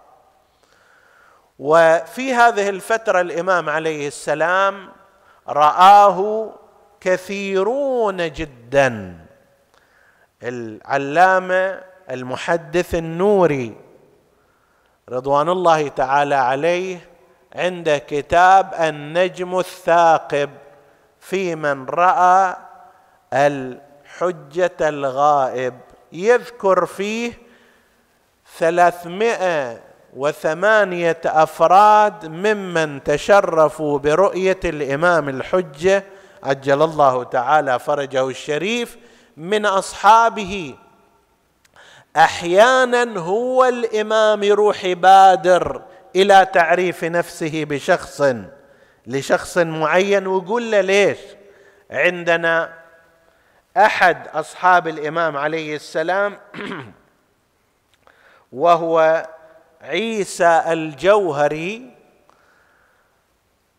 وفي 1.58 2.34
هذه 2.34 2.68
الفترة 2.68 3.20
الإمام 3.20 3.68
عليه 3.68 4.08
السلام 4.08 4.88
رآه 5.48 6.50
كثيرون 7.00 8.32
جدا. 8.32 9.16
العلامة 10.42 11.80
المحدث 12.10 12.94
النوري 12.94 13.76
رضوان 15.08 15.48
الله 15.48 15.88
تعالى 15.88 16.34
عليه 16.34 17.08
عنده 17.54 17.98
كتاب 17.98 18.74
النجم 18.74 19.58
الثاقب. 19.58 20.50
في 21.20 21.54
من 21.54 21.84
رأى 21.84 22.56
الحجة 23.32 24.76
الغائب. 24.80 25.74
يذكر 26.12 26.86
فيه 26.86 27.32
ثلاثمائة 28.58 29.80
وثمانية 30.16 31.20
أفراد 31.24 32.26
ممن 32.26 33.02
تشرفوا 33.02 33.98
برؤية 33.98 34.60
الإمام 34.64 35.28
الحجة. 35.28 36.04
عجل 36.42 36.82
الله 36.82 37.24
تعالى 37.24 37.78
فرجه 37.78 38.28
الشريف 38.28 38.96
من 39.36 39.66
أصحابه. 39.66 40.74
أحيانا 42.16 43.20
هو 43.20 43.64
الإمام 43.64 44.42
يروح 44.42 44.84
يبادر 44.84 45.82
إلى 46.16 46.46
تعريف 46.52 47.04
نفسه 47.04 47.64
بشخص 47.64 48.22
لشخص 49.06 49.58
معين 49.58 50.26
ويقول 50.26 50.70
له 50.70 50.80
ليش؟ 50.80 51.18
عندنا 51.90 52.72
أحد 53.76 54.28
أصحاب 54.28 54.88
الإمام 54.88 55.36
عليه 55.36 55.76
السلام 55.76 56.38
وهو 58.52 59.26
عيسى 59.82 60.62
الجوهري 60.66 61.90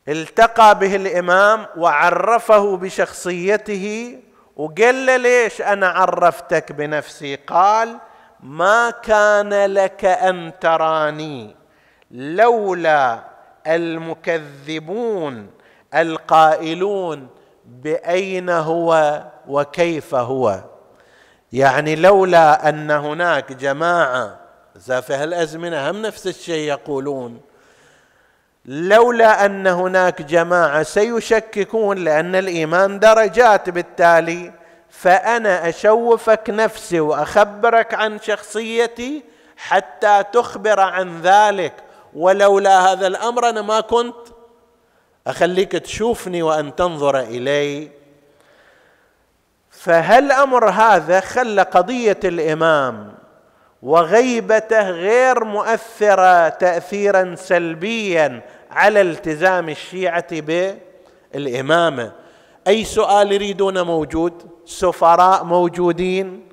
التقى 0.08 0.80
به 0.80 0.96
الإمام 0.96 1.66
وعرفه 1.78 2.78
بشخصيته 2.78 4.18
وقال 4.56 5.06
له 5.06 5.18
ليش 5.18 5.62
أنا 5.62 5.88
عرفتك 5.88 6.72
بنفسي؟ 6.72 7.36
قال 7.36 7.98
ما 8.40 8.90
كان 8.90 9.66
لك 9.66 10.06
أن 10.06 10.52
تراني 10.62 11.56
لولا 12.12 13.31
المكذبون 13.68 15.50
القائلون 15.96 17.28
بأين 17.66 18.50
هو 18.50 19.22
وكيف 19.48 20.16
هو. 20.16 20.64
يعني 21.54 21.96
لولا 21.96 22.70
أن 22.70 22.92
هناك 22.92 23.52
جماعة 23.52 24.40
في 24.80 25.14
هالأزمنة 25.14 25.90
هم 25.92 26.02
نفس 26.02 26.28
الشيء 26.28 26.68
يقولون 26.70 27.42
لولا 28.66 29.46
أن 29.46 29.68
هناك 29.68 30.22
جماعة 30.22 30.84
سيشككون 30.84 31.98
لأن 31.98 32.36
الإيمان 32.36 33.00
درجات 33.00 33.70
بالتالي 33.70 34.54
فأنا 34.90 35.70
أشوفك 35.70 36.50
نفسي 36.50 37.00
وأخبرك 37.00 37.94
عن 37.94 38.20
شخصيتي 38.20 39.24
حتى 39.58 40.24
تخبر 40.34 40.80
عن 40.80 41.22
ذلك 41.22 41.74
ولولا 42.16 42.92
هذا 42.92 43.08
الأمر 43.08 43.50
أنا 43.50 43.62
ما 43.62 43.82
كنت 43.82 44.16
أخليك 45.28 45.72
تشوفني 45.72 46.44
وأن 46.44 46.76
تنظر 46.76 47.20
إلي. 47.20 47.92
فهالامر 49.70 50.70
هذا 50.70 51.20
خلى 51.20 51.62
قضية 51.62 52.20
الإمام 52.24 53.14
وغيبته 53.82 54.90
غير 54.90 55.44
مؤثرة 55.44 56.50
تاثيرا 56.50 57.36
سلبيا 57.36 58.42
على 58.72 59.02
التزام 59.02 59.70
الشيعة 59.70 60.28
بالامامه 61.34 62.12
أي 62.68 62.84
سؤال 62.84 63.32
يريدونه 63.32 63.84
موجود؟ 63.84 64.50
سفراء 64.66 65.44
موجودين؟ 65.44 66.50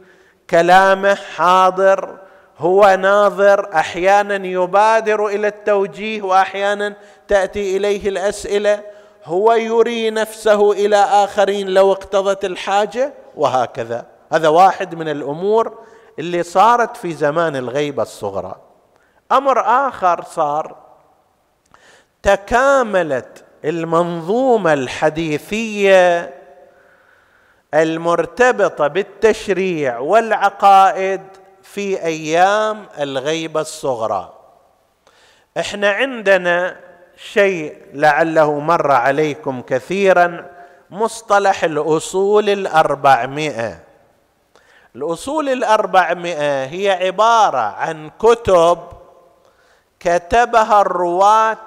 كلامه 0.50 1.14
حاضر؟ 1.14 2.18
هو 2.58 2.96
ناظر 3.00 3.74
أحيانا 3.74 4.46
يبادر 4.46 5.26
إلى 5.26 5.46
التوجيه 5.46 6.22
واحيانا 6.22 6.94
تأتي 7.28 7.76
إليه 7.76 8.08
الأسئلة. 8.08 8.82
هو 9.24 9.52
يري 9.52 10.10
نفسه 10.10 10.72
إلى 10.72 10.96
آخرين 10.96 11.68
لو 11.68 11.92
اقتضت 11.92 12.44
الحاجة 12.44 13.12
وهكذا. 13.36 14.06
هذا 14.32 14.48
واحد 14.48 14.94
من 14.94 15.08
الأمور 15.08 15.78
اللي 16.18 16.42
صارت 16.42 16.96
في 16.96 17.12
زمان 17.12 17.56
الغيبة 17.56 18.02
الصغرى. 18.02 18.56
أمر 19.32 19.60
آخر 19.60 20.22
صار 20.22 20.76
تكاملت 22.22 23.44
المنظومة 23.64 24.72
الحديثية 24.72 26.34
المرتبطة 27.74 28.86
بالتشريع 28.86 29.98
والعقائد 29.98 31.22
في 31.74 32.02
أيام 32.02 32.86
الغيبة 32.98 33.60
الصغرى. 33.60 34.34
إحنا 35.58 35.90
عندنا 35.90 36.76
شيء 37.32 37.82
لعله 37.92 38.58
مر 38.60 38.92
عليكم 38.92 39.62
كثيرا 39.62 40.50
مصطلح 40.90 41.64
الأصول 41.64 42.48
الأربعمائة. 42.48 43.80
الأصول 44.96 45.48
الأربعمائة 45.48 46.64
هي 46.64 46.90
عبارة 46.90 47.58
عن 47.58 48.10
كتب 48.18 48.78
كتبها 50.00 50.80
الرواة 50.80 51.58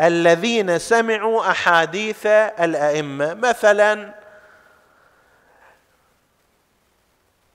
الذين 0.00 0.78
سمعوا 0.78 1.50
أحاديث 1.50 2.26
الأئمة. 2.26 3.34
مثلا 3.34 4.14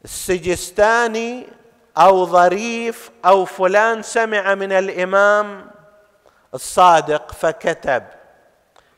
السجستاني 0.04 1.48
أو 1.97 2.25
ظريف 2.25 3.12
أو 3.25 3.45
فلان 3.45 4.01
سمع 4.01 4.56
من 4.56 4.71
الإمام 4.71 5.65
الصادق 6.53 7.32
فكتب. 7.32 8.03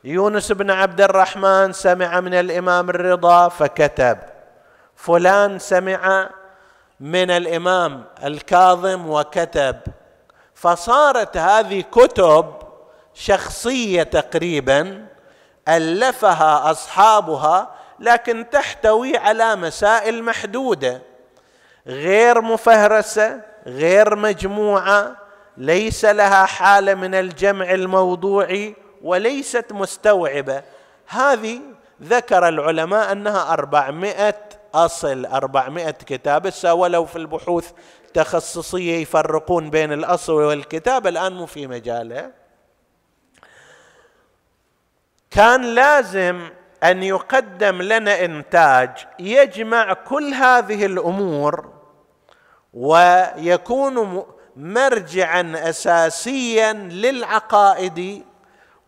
يونس 0.04 0.52
بن 0.52 0.70
عبد 0.70 1.00
الرحمن 1.00 1.72
سمع 1.72 2.20
من 2.20 2.34
الإمام 2.34 2.90
الرضا 2.90 3.48
فكتب. 3.48 4.18
فلان 4.96 5.58
سمع 5.58 6.30
من 7.00 7.30
الإمام 7.30 8.04
الكاظم 8.24 9.10
وكتب. 9.10 9.76
فصارت 10.54 11.36
هذه 11.36 11.84
كتب 11.92 12.54
شخصية 13.14 14.02
تقريبا 14.02 15.06
ألفها 15.68 16.70
أصحابها 16.70 17.74
لكن 18.00 18.50
تحتوي 18.50 19.16
على 19.16 19.56
مسائل 19.56 20.22
محدودة. 20.24 21.02
غير 21.86 22.40
مفهرسة 22.40 23.40
غير 23.66 24.16
مجموعة 24.16 25.16
ليس 25.56 26.04
لها 26.04 26.46
حالة 26.46 26.94
من 26.94 27.14
الجمع 27.14 27.72
الموضوعي 27.72 28.74
وليست 29.02 29.72
مستوعبة. 29.72 30.62
هذه 31.06 31.60
ذكر 32.02 32.48
العلماء 32.48 33.12
أنها 33.12 33.52
أربعمائة 33.52 34.34
أصل 34.74 35.26
أربعمائة 35.26 35.90
كتاب. 35.90 36.52
ولو 36.64 37.04
في 37.04 37.16
البحوث 37.16 37.70
تخصصية 38.14 38.96
يفرقون 39.02 39.70
بين 39.70 39.92
الأصل 39.92 40.32
والكتاب 40.32 41.06
الآن 41.06 41.32
مو 41.32 41.46
في 41.46 41.66
مجاله 41.66 42.30
كان 45.30 45.62
لازم 45.62 46.48
أن 46.84 47.02
يقدم 47.02 47.82
لنا 47.82 48.24
إنتاج 48.24 48.90
يجمع 49.18 49.92
كل 49.92 50.34
هذه 50.34 50.86
الأمور 50.86 51.75
ويكون 52.76 54.24
مرجعا 54.56 55.52
اساسيا 55.56 56.72
للعقائد 56.72 58.24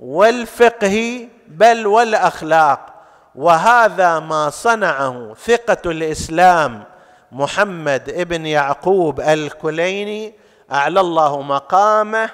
والفقه 0.01 1.29
بل 1.49 1.87
والأخلاق. 1.87 2.95
وهذا 3.35 4.19
ما 4.19 4.51
صنعه 4.51 5.35
ثقة 5.35 5.91
الإسلام 5.91 6.85
محمد 7.33 8.09
ابن 8.09 8.47
يعقوب 8.47 9.21
الكليني. 9.21 10.35
أعلى 10.73 11.01
الله 11.01 11.43
مقامه 11.43 12.31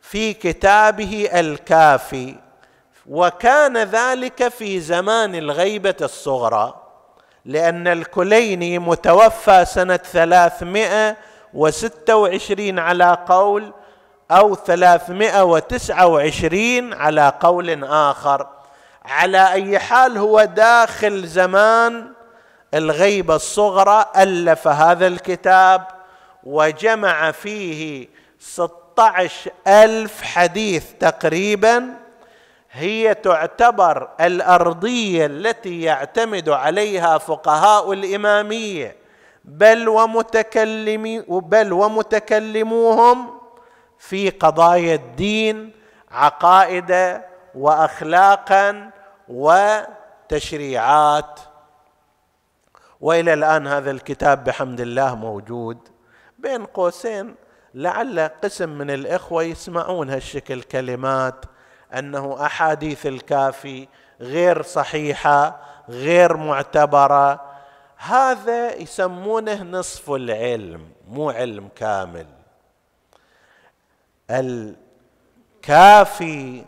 في 0.00 0.34
كتابه 0.34 1.28
الكافي. 1.34 2.34
وكان 3.06 3.76
ذلك 3.76 4.48
في 4.48 4.80
زمان 4.80 5.34
الغيبة 5.34 5.96
الصغرى. 6.02 6.87
لأن 7.44 7.88
الكليني 7.88 8.78
متوفى 8.78 9.64
سنة 9.64 9.96
ثلاثمائة 9.96 11.16
وستة 11.54 12.16
وعشرين 12.16 12.78
على 12.78 13.18
قول 13.28 13.72
أو 14.30 14.54
ثلاثمائة 14.54 15.44
وتسعة 15.44 16.06
وعشرين 16.06 16.92
على 16.94 17.32
قول 17.40 17.84
آخر. 17.84 18.46
على 19.04 19.52
أي 19.52 19.78
حال 19.78 20.18
هو 20.18 20.44
داخل 20.44 21.26
زمان 21.26 22.12
الغيبة 22.74 23.36
الصغرى 23.36 24.06
ألف 24.16 24.68
هذا 24.68 25.06
الكتاب 25.06 25.86
وجمع 26.44 27.30
فيه 27.30 28.08
ستة 28.38 28.74
عشر 28.98 29.50
ألف 29.66 30.22
حديث 30.22 30.84
تقريباً 31.00 31.97
هي 32.78 33.14
تعتبر 33.14 34.08
الأرضية 34.20 35.26
التي 35.26 35.82
يعتمد 35.82 36.48
عليها 36.48 37.18
فقهاء 37.18 37.92
الإمامية. 37.92 38.96
بل 39.44 39.88
ومتكلمي 39.88 41.20
بل 41.28 41.72
ومتكلموهم 41.72 43.40
في 43.98 44.30
قضايا 44.30 44.94
الدين 44.94 45.72
عقائد 46.10 47.20
واخلاقا 47.54 48.90
وتشريعات. 50.28 51.40
وإلى 53.00 53.34
الآن 53.34 53.66
هذا 53.66 53.90
الكتاب 53.90 54.44
بحمد 54.44 54.80
الله 54.80 55.14
موجود 55.14 55.78
بين 56.38 56.64
قوسين 56.64 57.34
لعل 57.74 58.30
قسم 58.42 58.68
من 58.68 58.90
الإخوة 58.90 59.42
يسمعون 59.42 60.10
هالشكل 60.10 60.62
كلمات 60.62 61.44
أنه 61.94 62.46
أحاديث 62.46 63.06
الكافي 63.06 63.88
غير 64.20 64.62
صحيحة 64.62 65.60
غير 65.88 66.36
معتبرة. 66.36 67.40
هذا 67.96 68.74
يسمونه 68.74 69.62
نصف 69.62 70.10
العلم 70.10 70.88
مو 71.08 71.30
علم 71.30 71.68
كامل. 71.76 72.26
كافي 75.62 76.64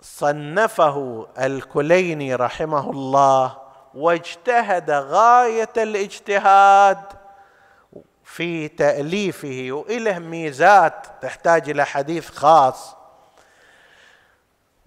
صنفه 0.00 1.26
الكليني 1.38 2.34
رحمه 2.34 2.90
الله 2.90 3.56
واجتهد 3.94 4.90
غاية 4.90 5.72
الاجتهاد 5.76 6.98
في 8.24 8.68
تأليفه 8.68 9.68
وإله 9.70 10.18
ميزات 10.18 11.06
تحتاج 11.22 11.70
إلى 11.70 11.86
حديث 11.86 12.30
خاص. 12.30 12.97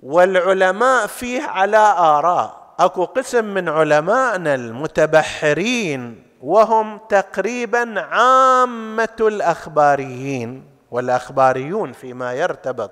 والعلماء 0.03 1.07
فيه 1.07 1.41
على 1.43 1.77
آراء. 1.97 2.61
أكو 2.79 3.05
قسم 3.05 3.45
من 3.45 3.69
علمائنا 3.69 4.55
المتبحرين 4.55 6.23
وهم 6.41 6.99
تقريبا 7.09 8.01
عامة 8.01 9.09
الأخباريين 9.19 10.65
والأخباريون 10.91 11.91
فيما 11.91 12.33
يرتبط 12.33 12.91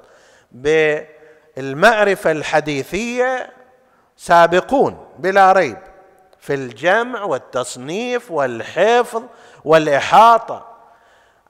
بالمعرفة 0.52 2.32
الحديثية 2.32 3.50
سابقون 4.18 4.98
بلا 5.20 5.52
ريب 5.52 5.78
في 6.40 6.54
الجمع 6.54 7.24
والتصنيف 7.24 8.32
والحفظ 8.32 9.24
والإحاطة. 9.66 10.69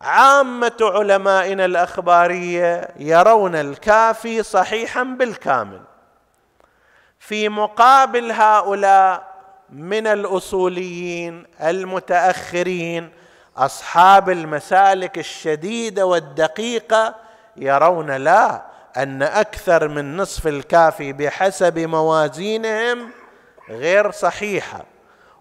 عامة 0.01 0.77
علمائنا 0.81 1.65
الأخبارية 1.65 2.87
يرون 2.99 3.55
الكافي 3.55 4.43
صحيحا 4.43 5.03
بالكامل. 5.03 5.81
في 7.19 7.49
مقابل 7.49 8.31
هؤلاء 8.31 9.29
من 9.69 10.07
الأصوليين 10.07 11.45
المتأخرين 11.61 13.09
أصحاب 13.57 14.29
المسالك 14.29 15.17
الشديدة 15.17 16.05
والدقيقة 16.05 17.15
يرون 17.57 18.11
لا 18.11 18.61
أن 18.97 19.23
أكثر 19.23 19.87
من 19.87 20.17
نصف 20.17 20.47
الكافي 20.47 21.13
بحسب 21.13 21.79
موازينهم 21.79 23.09
غير 23.69 24.11
صحيحة. 24.11 24.85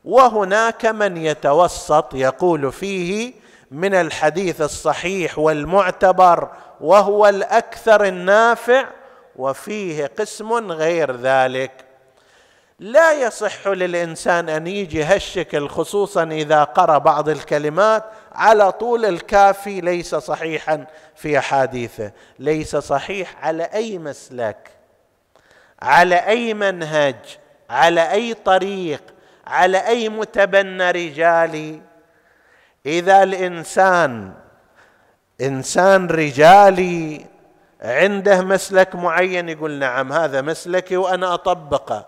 وهناك 0.04 0.86
من 0.86 1.16
يتوسط 1.16 2.14
يقول 2.14 2.72
فيه 2.72 3.47
من 3.70 3.94
الحديث 3.94 4.60
الصحيح 4.60 5.38
والمعتبر 5.38 6.48
وهو 6.80 7.26
الأكثر 7.26 8.04
النافع 8.04 8.84
وفيه 9.36 10.06
قسم 10.18 10.72
غير 10.72 11.16
ذلك. 11.16 11.88
لا 12.80 13.12
يصح 13.12 13.68
للإنسان 13.68 14.48
أن 14.48 14.66
يجي 14.66 15.04
هالشكل 15.04 15.68
خصوصا 15.68 16.22
إذا 16.22 16.64
قرأ 16.64 16.98
بعض 16.98 17.28
الكلمات 17.28 18.04
على 18.32 18.72
طول 18.72 19.04
الكافي 19.04 19.80
ليس 19.80 20.14
صحيحا 20.14 20.86
في 21.14 21.38
احاديثه 21.38 22.12
ليس 22.38 22.76
صحيح 22.76 23.44
على 23.46 23.62
أي 23.62 23.98
مسلك 23.98 24.70
على 25.82 26.14
أي 26.14 26.54
منهج 26.54 27.16
على 27.70 28.12
أي 28.12 28.34
طريق 28.34 29.02
على 29.46 29.86
أي 29.86 30.08
متبنى 30.08 30.90
رجالي. 30.90 31.87
إذا 32.88 33.22
الإنسان 33.22 34.32
إنسان 35.40 36.06
رجالي 36.06 37.26
عنده 37.82 38.40
مسلك 38.40 38.94
معين 38.94 39.48
يقول 39.48 39.70
نعم 39.70 40.12
هذا 40.12 40.42
مسلكي 40.42 40.96
وأنا 40.96 41.34
أطبقه. 41.34 42.06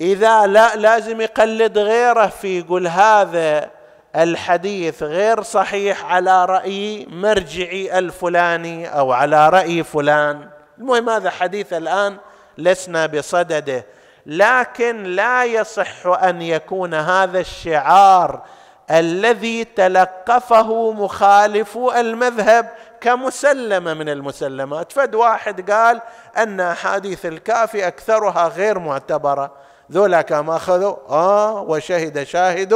إذا 0.00 0.46
لا 0.46 0.76
لازم 0.76 1.20
يقلد 1.20 1.78
غيره 1.78 2.26
في 2.26 2.58
يقول 2.58 2.86
هذا 2.86 3.70
الحديث 4.16 5.02
غير 5.02 5.42
صحيح 5.42 6.04
على 6.04 6.44
رأي 6.44 7.06
مرجعي 7.10 7.98
الفلاني 7.98 8.98
أو 8.98 9.12
على 9.12 9.48
رأي 9.48 9.82
فلان. 9.82 10.48
المهم 10.78 11.10
هذا 11.10 11.30
حديث 11.30 11.72
الآن 11.72 12.16
لسنا 12.58 13.06
بصدده. 13.06 13.86
لكن 14.26 15.02
لا 15.02 15.44
يصح 15.44 16.06
أن 16.06 16.42
يكون 16.42 16.94
هذا 16.94 17.40
الشعار 17.40 18.42
الذي 18.90 19.64
تلقفه 19.64 20.92
مخالف 20.92 21.78
المذهب 21.96 22.72
كمسلمة 23.00 23.94
من 23.94 24.08
المسلمات. 24.08 24.92
فد 24.92 25.14
واحد 25.14 25.70
قال 25.70 26.02
أن 26.36 26.60
أحاديث 26.60 27.26
الكافي 27.26 27.86
أكثرها 27.86 28.48
غير 28.48 28.78
معتبرة. 28.78 29.52
ذولا 29.92 30.22
كم 30.22 30.50
أخذوا؟ 30.50 30.96
آه 31.08 31.60
وشهد 31.62 32.22
شاهد 32.22 32.74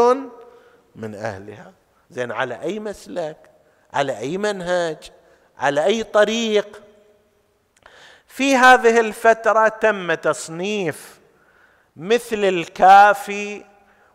من 0.96 1.14
أهلها. 1.14 1.72
زين 2.10 2.32
على 2.32 2.62
أي 2.62 2.78
مسلك؟ 2.80 3.36
على 3.92 4.18
أي 4.18 4.38
منهج؟ 4.38 4.98
على 5.58 5.84
أي 5.84 6.02
طريق؟ 6.02 6.82
في 8.26 8.56
هذه 8.56 9.00
الفترة 9.00 9.68
تم 9.68 10.14
تصنيف 10.14 11.20
مثل 11.96 12.44
الكافي 12.44 13.64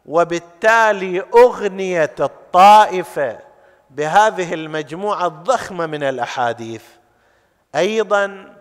وبالتالي 0.06 1.24
أغنيت 1.34 2.22
الطائفة 2.22 3.40
بهذه 3.90 4.54
المجموعة 4.54 5.28
الضخمة 5.28 5.86
من 5.86 6.04
الأحاديث. 6.04 6.84
أيضا 7.76 8.56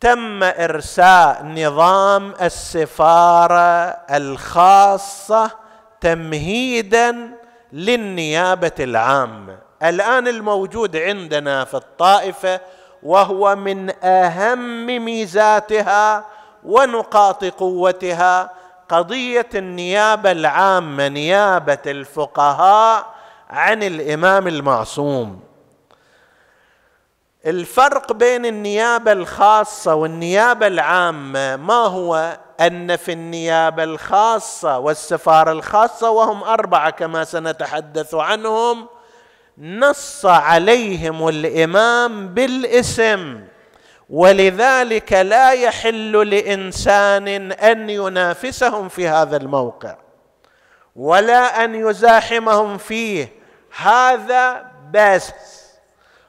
تم 0.00 0.42
إرساء 0.42 1.42
نظام 1.44 2.34
السفارة 2.42 3.88
الخاصة 4.10 5.50
تمهيدا 6.00 7.30
للنيابة 7.72 8.72
العامة. 8.80 9.58
الآن 9.82 10.28
الموجود 10.28 10.96
عندنا 10.96 11.64
في 11.64 11.74
الطائفة 11.74 12.60
وهو 13.02 13.56
من 13.56 14.04
أهم 14.04 14.86
ميزاتها 14.86 16.24
ونقاط 16.64 17.44
قوتها 17.44 18.50
قضية 18.88 19.48
النيابة 19.54 20.32
العامة 20.32 21.08
نيابة 21.08 21.78
الفقهاء 21.86 23.06
عن 23.50 23.82
الإمام 23.82 24.48
المعصوم. 24.48 25.40
الفرق 27.46 28.12
بين 28.12 28.46
النيابة 28.46 29.12
الخاصة 29.12 29.94
والنيابة 29.94 30.66
العامة 30.66 31.56
ما 31.56 31.74
هو؟ 31.74 32.38
أن 32.60 32.96
في 32.96 33.12
النيابة 33.12 33.84
الخاصة 33.84 34.78
والسفارة 34.78 35.52
الخاصة 35.52 36.10
وهم 36.10 36.42
أربعة 36.42 36.90
كما 36.90 37.24
سنتحدث 37.24 38.14
عنهم 38.14 38.86
نص 39.58 40.26
عليهم 40.26 41.28
الإمام 41.28 42.28
بالاسم. 42.28 43.44
ولذلك 44.10 45.12
لا 45.12 45.50
يحل 45.50 46.30
لإنسان 46.30 47.52
أن 47.52 47.90
ينافسهم 47.90 48.88
في 48.88 49.08
هذا 49.08 49.36
الموقع 49.36 49.96
ولا 50.96 51.64
أن 51.64 51.74
يزاحمهم 51.74 52.78
فيه. 52.78 53.28
هذا 53.76 54.70
بس. 54.92 55.32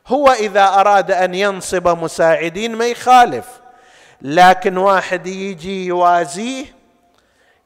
هو 0.08 0.30
إذا 0.30 0.68
أراد 0.68 1.12
أن 1.12 1.36
ينصب 1.36 1.88
مساعدين 1.88 2.76
ما 2.76 2.88
يخالف 2.88 3.46
لكن 4.22 4.78
واحد 4.78 5.28
يجي 5.28 5.86
يوازيه 5.86 6.66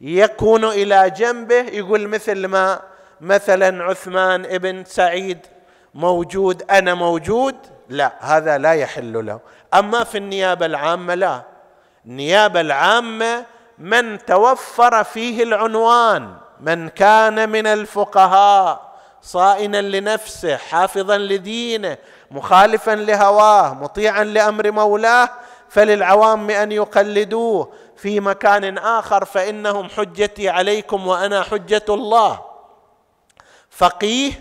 يكون 0.02 0.66
إلى 0.66 1.10
جنبه 1.10 1.56
يقول 1.56 2.08
مثل 2.08 2.46
ما 2.46 2.82
مثلا 3.22 3.84
عثمان 3.84 4.46
ابن 4.46 4.86
سعيد 4.86 5.38
موجود 5.94 6.64
أنا 6.72 6.94
موجود؟ 6.94 7.56
لا 7.90 8.14
هذا 8.20 8.58
لا 8.58 8.74
يحل 8.74 9.26
له. 9.26 9.40
أما 9.74 10.04
في 10.04 10.18
النيابة 10.18 10.66
العامة 10.66 11.16
لا. 11.16 11.42
النيابة 12.06 12.62
العامة 12.62 13.46
من 13.78 14.26
توفر 14.26 15.04
فيه 15.04 15.44
العنوان 15.44 16.38
من 16.60 16.90
كان 16.90 17.50
من 17.50 17.68
الفقهاء 17.68 18.90
صائنا 19.22 19.82
لنفسه 19.82 20.58
حافظا 20.58 21.18
لدينه 21.18 21.98
مخالفا 22.32 22.92
لهواه 22.92 23.74
مطيعا 23.74 24.24
لأمر 24.24 24.72
مولاه 24.72 25.30
فللعوام 25.70 26.50
أن 26.50 26.72
يقلدوه. 26.72 27.74
في 27.98 28.20
مكان 28.20 28.78
آخر 28.78 29.26
فإنهم 29.26 29.90
حجتي 29.90 30.50
عليكم 30.50 31.08
وأنا 31.08 31.44
حجة 31.44 31.86
الله. 31.90 32.40
فقيه 33.70 34.32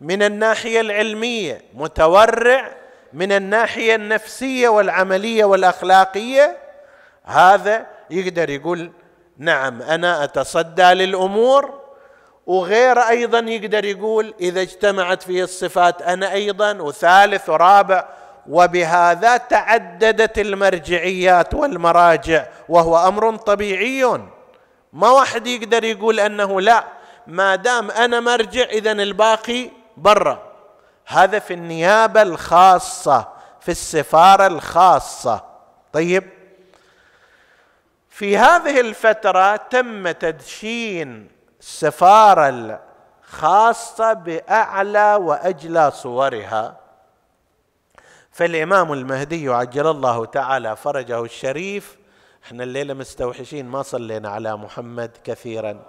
من 0.00 0.22
الناحية 0.22 0.80
العلمية 0.80 1.62
متورع 1.74 2.81
من 3.14 3.32
الناحية 3.32 3.94
النفسية 3.94 4.68
والعملية 4.68 5.44
والأخلاقية 5.44 6.58
هذا 7.24 7.86
يقدر 8.10 8.50
يقول 8.50 8.92
نعم 9.38 9.82
أنا 9.82 10.24
أتصدى 10.24 10.82
للأمور 10.82 11.82
وغير 12.46 12.98
أيضا 12.98 13.38
يقدر 13.38 13.84
يقول 13.84 14.34
إذا 14.40 14.60
اجتمعت 14.60 15.22
فيه 15.22 15.44
الصفات 15.44 16.02
أنا 16.02 16.32
أيضا 16.32 16.72
وثالث 16.72 17.48
ورابع 17.48 18.08
وبهذا 18.48 19.36
تعددت 19.36 20.38
المرجعيات 20.38 21.54
والمراجع 21.54 22.46
وهو 22.68 23.08
أمر 23.08 23.36
طبيعي. 23.36 24.04
ما 24.92 25.10
واحد 25.10 25.46
يقدر 25.46 25.84
يقول 25.84 26.20
أنه 26.20 26.60
لا 26.60 26.84
ما 27.26 27.56
دام 27.56 27.90
أنا 27.90 28.20
مرجع 28.20 28.64
اذا 28.64 28.92
الباقي 28.92 29.70
برا. 29.96 30.51
هذا 31.06 31.38
في 31.38 31.54
النيابة 31.54 32.22
الخاصة 32.22 33.28
في 33.60 33.68
السفارة 33.70 34.46
الخاصة. 34.46 35.44
طيب. 35.92 36.24
في 38.08 38.38
هذه 38.38 38.80
الفترة 38.80 39.56
تم 39.56 40.10
تدشين 40.10 41.28
السفارة 41.60 42.78
الخاصة 43.28 44.12
بأعلى 44.12 45.14
وأجلى 45.14 45.90
صورها. 45.90 46.76
فالإمام 48.32 48.92
المهدي 48.92 49.48
عجل 49.48 49.86
الله 49.86 50.24
تعالى 50.24 50.76
فرجه 50.76 51.24
الشريف. 51.24 51.96
إحنا 52.44 52.64
الليلة 52.64 52.94
مستوحشين 52.94 53.66
ما 53.66 53.82
صلينا 53.82 54.28
على 54.28 54.56
محمد 54.56 55.10
كثيرا. 55.24 55.82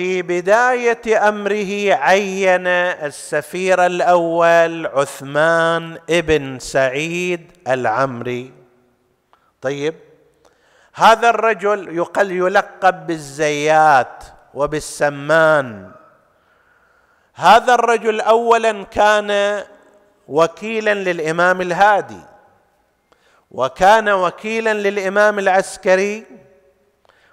في 0.00 0.22
بداية 0.22 1.28
أمره 1.28 1.94
عين 1.94 2.66
السفير 3.06 3.86
الأول 3.86 4.86
عثمان 4.86 5.98
ابن 6.10 6.58
سعيد 6.58 7.52
العمري. 7.68 8.52
طيب 9.60 9.94
هذا 10.94 11.30
الرجل 11.30 11.96
يقل 11.96 12.30
يلقب 12.30 13.06
بالزيات 13.06 14.24
وبالسمان. 14.54 15.90
هذا 17.34 17.74
الرجل 17.74 18.20
اولا 18.20 18.84
كان 18.84 19.62
وكيلا 20.28 20.94
للإمام 20.94 21.60
الهادي 21.60 22.22
وكان 23.50 24.08
وكيلا 24.08 24.74
للإمام 24.74 25.38
العسكري 25.38 26.26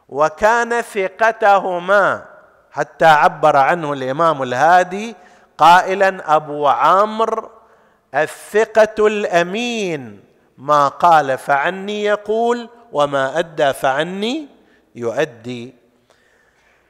وكان 0.10 0.82
ثقتهما 0.82 2.37
حتى 2.78 3.06
عبر 3.06 3.56
عنه 3.56 3.94
الإمام 3.94 4.44
الهادي 4.44 5.16
قائلا 5.58 6.36
أبو 6.36 6.68
عمرو 6.68 7.50
الثقة 8.16 9.08
الأمين 9.08 10.20
ما 10.58 10.88
قال 10.88 11.38
فعني 11.38 12.04
يقول 12.04 12.70
وما 12.92 13.40
أدى 13.40 13.74
فعني 13.74 14.48
يؤدي. 14.96 15.74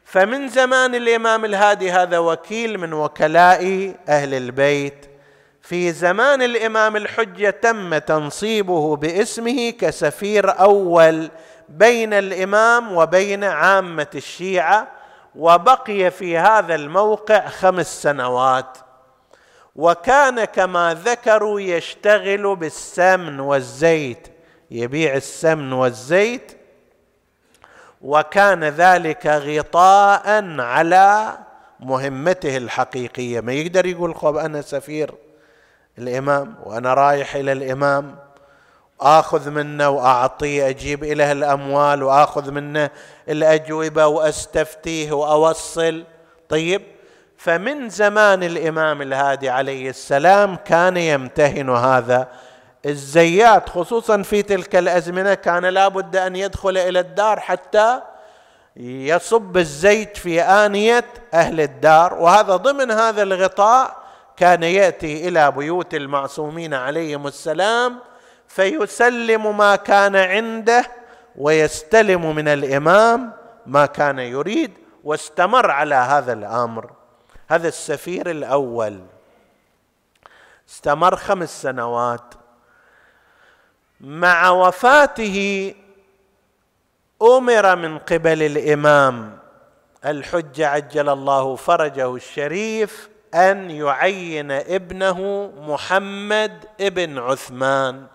فمن 0.05 0.47
زمان 0.47 0.95
الإمام 0.95 1.45
الهادي 1.45 1.91
هذا 1.91 2.17
وكيل 2.17 2.77
من 2.77 2.93
وكلاء 2.93 3.93
أهل 4.09 4.33
البيت. 4.33 5.05
في 5.61 5.91
زمان 5.91 6.41
الإمام 6.41 6.95
الحجة 6.95 7.49
تم 7.49 7.97
تنصيبه 7.97 8.95
باسمه 8.95 9.69
كسفير 9.69 10.59
أول 10.59 11.29
بين 11.69 12.13
الإمام 12.13 12.95
وبين 12.97 13.43
عامة 13.43 14.07
الشيعة 14.15 14.96
وبقي 15.37 16.11
في 16.11 16.37
هذا 16.37 16.75
الموقع 16.75 17.47
خمس 17.47 18.01
سنوات. 18.01 18.77
وكان 19.75 20.45
كما 20.45 20.93
ذكروا 20.93 21.61
يشتغل 21.61 22.55
بالسمن 22.55 23.39
والزيت 23.39 24.27
يبيع 24.71 25.15
السمن 25.15 25.73
والزيت. 25.73 26.51
وكان 28.01 28.63
ذلك 28.63 29.27
غطاء 29.27 30.59
على 30.59 31.37
مهمته 31.79 32.57
الحقيقية. 32.57 33.41
ما 33.41 33.53
يقدر 33.53 33.85
يقول 33.85 34.15
خب 34.15 34.35
أنا 34.35 34.61
سفير 34.61 35.13
الإمام 35.97 36.55
وأنا 36.63 36.93
رايح 36.93 37.35
إلى 37.35 37.51
الإمام 37.51 38.26
آخذ 39.01 39.49
منه 39.49 39.89
وأعطيه 39.89 40.69
أجيب 40.69 41.03
إليه 41.03 41.31
الأموال 41.31 42.03
وآخذ 42.03 42.51
منه 42.51 42.89
الأجوبة 43.29 44.07
وأستفتيه 44.07 45.11
وأوصل. 45.11 46.03
طيب 46.49 46.81
فمن 47.37 47.89
زمان 47.89 48.43
الإمام 48.43 49.01
الهادي 49.01 49.49
عليه 49.49 49.89
السلام 49.89 50.55
كان 50.55 50.97
يمتهن 50.97 51.69
هذا. 51.69 52.27
الزيات 52.85 53.69
خصوصا 53.69 54.21
في 54.21 54.41
تلك 54.41 54.75
الأزمنة 54.75 55.33
كان 55.33 55.65
لابد 55.65 56.15
أن 56.15 56.35
يدخل 56.35 56.77
إلى 56.77 56.99
الدار 56.99 57.39
حتى 57.39 58.01
يصب 58.79 59.57
الزيت 59.57 60.17
في 60.17 60.41
آنية 60.41 61.05
أهل 61.33 61.61
الدار. 61.61 62.13
وهذا 62.13 62.55
ضمن 62.55 62.91
هذا 62.91 63.23
الغطاء 63.23 63.97
كان 64.37 64.63
يأتي 64.63 65.27
إلى 65.27 65.51
بيوت 65.51 65.93
المعصومين 65.93 66.73
عليهم 66.73 67.27
السلام 67.27 67.99
فيسلم 68.47 69.57
ما 69.57 69.75
كان 69.75 70.15
عنده 70.15 70.85
ويستلم 71.35 72.35
من 72.35 72.47
الإمام 72.47 73.33
ما 73.65 73.85
كان 73.85 74.19
يريد 74.19 74.71
واستمر 75.03 75.71
على 75.71 75.95
هذا 75.95 76.33
الأمر. 76.33 76.91
هذا 77.47 77.67
السفير 77.67 78.31
الأول. 78.31 79.01
استمر 80.69 81.15
خمس 81.15 81.61
سنوات. 81.61 82.33
مع 84.01 84.49
وفاته 84.49 85.73
أمر 87.21 87.75
من 87.75 87.97
قبل 87.97 88.43
الإمام. 88.43 89.37
الحجه 90.05 90.67
عجل 90.67 91.09
الله 91.09 91.55
فرجه 91.55 92.15
الشريف 92.15 93.09
أن 93.33 93.71
يعين 93.71 94.51
ابنه 94.51 95.51
محمد 95.57 96.65
ابن 96.81 97.17
عثمان. 97.17 98.07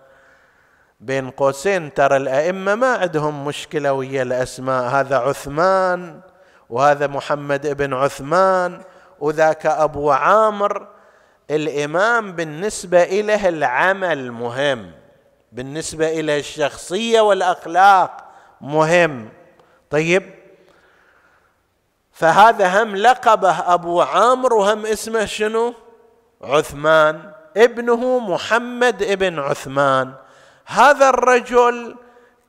بين 0.99 1.29
قوسين 1.29 1.93
ترى 1.93 2.17
الأئمة 2.17 2.75
ما 2.75 2.93
عندهم 2.95 3.45
مشكلة 3.45 3.93
ويا 3.93 4.21
الأسماء. 4.21 4.83
هذا 4.83 5.17
عثمان 5.17 6.21
وهذا 6.69 7.07
محمد 7.07 7.65
ابن 7.65 7.93
عثمان 7.93 8.81
وذاك 9.19 9.65
أبو 9.65 10.11
عامر. 10.11 10.87
الإمام 11.51 12.31
بالنسبة 12.31 13.03
اليه 13.03 13.49
العمل 13.49 14.31
مهم 14.31 14.91
بالنسبة 15.51 16.19
إلى 16.19 16.39
الشخصية 16.39 17.21
والأخلاق 17.21 18.23
مهم. 18.61 19.29
طيب 19.89 20.33
فهذا 22.11 22.83
هم 22.83 22.95
لقبه 22.95 23.73
أبو 23.73 24.01
عامر 24.01 24.53
وهم 24.53 24.85
اسمه 24.85 25.25
شنو؟ 25.25 25.73
عثمان. 26.41 27.31
ابنه 27.57 28.19
محمد 28.19 29.03
ابن 29.03 29.39
عثمان. 29.39 30.13
هذا 30.65 31.09
الرجل 31.09 31.95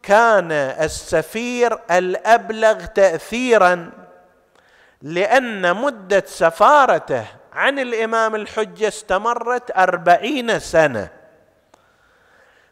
كان 0.03 0.53
السفير 0.53 1.79
الأبلغ 1.90 2.85
تاثيرا 2.85 3.90
لأن 5.03 5.77
مدة 5.77 6.24
سفارته 6.27 7.24
عن 7.53 7.79
الإمام 7.79 8.35
الحجة 8.35 8.88
استمرت 8.88 9.77
أربعين 9.77 10.59
سنة. 10.59 11.09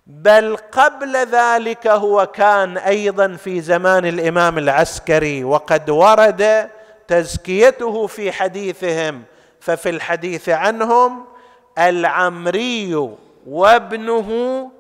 بل 0.07 0.57
قبل 0.57 1.17
ذلك 1.17 1.87
هو 1.87 2.27
كان 2.27 2.79
أيضا 2.79 3.37
في 3.37 3.61
زمان 3.61 4.07
الإمام 4.07 4.59
العسكري 4.59 5.45
وقد 5.45 5.91
ورد 5.91 6.71
تزكيته 7.09 8.07
في 8.07 8.33
حديثهم. 8.33 9.23
ففي 9.61 9.91
الحديث 9.91 10.49
عنهم 10.49 11.25
العمري 11.79 13.11
وابنه 13.47 14.71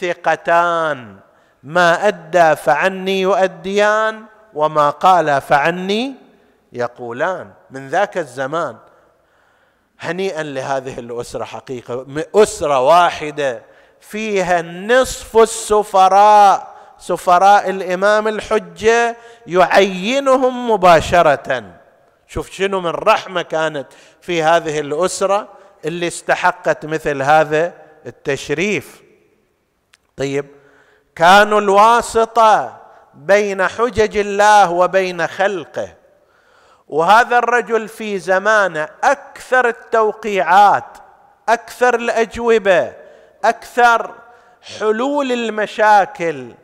ثقتان. 0.00 1.16
ما 1.62 2.08
أدى 2.08 2.56
فعني 2.56 3.20
يؤديان 3.20 4.24
وما 4.54 4.90
قال 4.90 5.40
فعني 5.40 6.14
يقولان. 6.72 7.50
من 7.70 7.88
ذاك 7.88 8.18
الزمان. 8.18 8.76
هنيئا 10.00 10.42
لهذه 10.42 10.98
الأسرة 10.98 11.44
حقيقة. 11.44 12.06
أسرة 12.34 12.80
واحدة. 12.80 13.62
فيها 14.00 14.62
نصف 14.62 15.36
السفراء. 15.36 16.72
سفراء 16.98 17.70
الإمام 17.70 18.28
الحجة 18.28 19.16
يعينهم 19.46 20.70
مباشرة. 20.70 21.64
شوف 22.26 22.50
شنو 22.50 22.80
من 22.80 22.90
رحمة 22.90 23.42
كانت 23.42 23.86
في 24.20 24.42
هذه 24.42 24.80
الأسرة 24.80 25.48
اللي 25.84 26.06
استحقت 26.06 26.86
مثل 26.86 27.22
هذا 27.22 27.72
التشريف. 28.06 29.02
طيب. 30.16 30.46
كانوا 31.16 31.60
الواسطة 31.60 32.80
بين 33.14 33.68
حجج 33.68 34.16
الله 34.16 34.70
وبين 34.70 35.26
خلقه. 35.26 35.88
وهذا 36.88 37.38
الرجل 37.38 37.88
في 37.88 38.18
زمانه 38.18 38.88
أكثر 39.04 39.68
التوقيعات 39.68 40.98
أكثر 41.48 41.94
الأجوبة 41.94 42.92
أكثر 43.44 44.14
حلول 44.78 45.32
المشاكل 45.32 46.54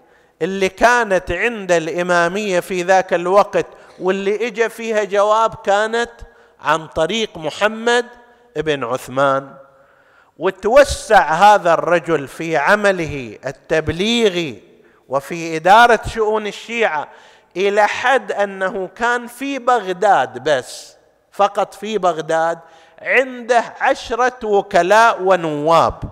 اللي 0.42 0.68
كانت 0.68 1.32
عند 1.32 1.72
الإمامية 1.72 2.60
في 2.60 2.82
ذاك 2.82 3.14
الوقت 3.14 3.66
واللي 4.00 4.46
اجى 4.46 4.68
فيها 4.68 5.04
جواب 5.04 5.54
كانت 5.54 6.10
عن 6.60 6.86
طريق 6.86 7.38
محمد 7.38 8.06
بن 8.56 8.84
عثمان. 8.84 9.54
وتوسع 10.38 11.32
هذا 11.32 11.74
الرجل 11.74 12.28
في 12.28 12.56
عمله 12.56 13.38
التبليغي 13.46 14.62
وفي 15.08 15.56
إدارة 15.56 16.00
شؤون 16.14 16.46
الشيعة 16.46 17.08
إلى 17.56 17.86
حد 17.86 18.32
أنه 18.32 18.88
كان 18.96 19.26
في 19.26 19.58
بغداد 19.58 20.44
بس 20.48 20.96
فقط 21.32 21.74
في 21.74 21.98
بغداد 21.98 22.58
عنده 23.02 23.64
عشرة 23.80 24.38
وكلاء 24.44 25.22
ونواب. 25.22 26.02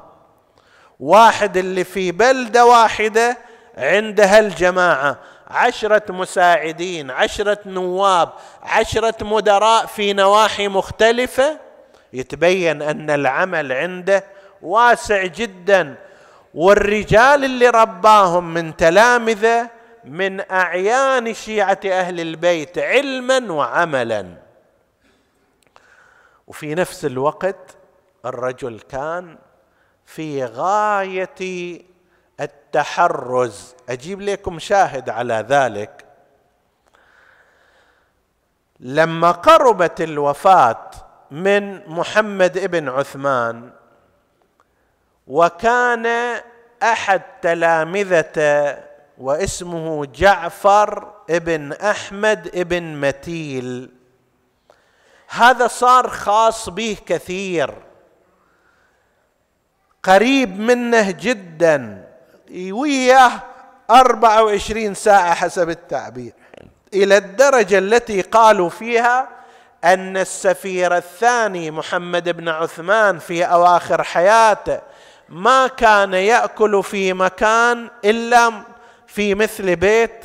واحد 1.00 1.56
اللي 1.56 1.84
في 1.84 2.12
بلدة 2.12 2.66
واحدة 2.66 3.38
عندها 3.78 4.38
الجماعه 4.38 5.18
عشرة 5.46 6.02
مساعدين 6.12 7.10
عشرة 7.10 7.58
نواب 7.66 8.32
عشرة 8.62 9.24
مدراء 9.24 9.86
في 9.86 10.12
نواحي 10.12 10.68
مختلفة. 10.68 11.65
يتبين 12.12 12.82
أن 12.82 13.10
العمل 13.10 13.72
عنده 13.72 14.24
واسع 14.62 15.26
جدا. 15.26 15.94
والرجال 16.54 17.44
اللي 17.44 17.68
رباهم 17.68 18.54
من 18.54 18.76
تلامذة 18.76 19.70
من 20.04 20.50
أعيان 20.50 21.34
شيعة 21.34 21.80
أهل 21.86 22.20
البيت 22.20 22.78
علما 22.78 23.52
وعملا. 23.52 24.34
وفي 26.46 26.74
نفس 26.74 27.04
الوقت 27.04 27.76
الرجل 28.24 28.80
كان 28.80 29.38
في 30.06 30.44
غاية 30.44 31.82
التحرز. 32.40 33.74
أجيب 33.88 34.20
لكم 34.20 34.58
شاهد 34.58 35.10
على 35.10 35.46
ذلك. 35.48 36.04
لما 38.80 39.30
قربت 39.30 40.00
الوفاة 40.00 40.90
من 41.30 41.88
محمد 41.88 42.58
ابن 42.58 42.88
عثمان. 42.88 43.70
وكان 45.26 46.06
أحد 46.82 47.22
تلامذته 47.42 48.78
واسمه 49.18 50.06
جعفر 50.06 51.12
ابن 51.30 51.72
أحمد 51.72 52.50
ابن 52.54 52.82
متيل. 52.82 53.90
هذا 55.28 55.66
صار 55.66 56.08
خاص 56.08 56.68
به 56.68 56.96
كثير. 57.06 57.74
قريب 60.02 60.60
منه 60.60 61.10
جدا. 61.10 62.08
وياه 62.70 63.42
أربعة 63.90 64.44
وعشرين 64.44 64.94
ساعة 64.94 65.34
حسب 65.34 65.70
التعبير. 65.70 66.32
إلى 66.94 67.16
الدرجة 67.16 67.78
التي 67.78 68.20
قالوا 68.20 68.68
فيها 68.68 69.35
أن 69.86 70.16
السفير 70.16 70.96
الثاني 70.96 71.70
محمد 71.70 72.28
بن 72.28 72.48
عثمان 72.48 73.18
في 73.18 73.44
أواخر 73.44 74.02
حياته 74.02 74.80
ما 75.28 75.66
كان 75.66 76.14
يأكل 76.14 76.82
في 76.82 77.12
مكان 77.12 77.90
إلا 78.04 78.52
في 79.06 79.34
مثل 79.34 79.76
بيت 79.76 80.24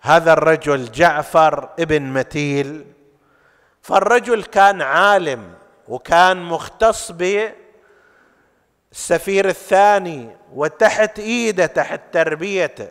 هذا 0.00 0.32
الرجل 0.32 0.92
جعفر 0.92 1.68
ابن 1.80 2.02
متيل. 2.02 2.86
فالرجل 3.82 4.42
كان 4.42 4.82
عالم 4.82 5.54
وكان 5.88 6.42
مختص 6.42 7.12
بالسفير 8.92 9.48
الثاني 9.48 10.36
وتحت 10.52 11.18
إيده 11.18 11.66
تحت 11.66 12.00
تربيته. 12.12 12.88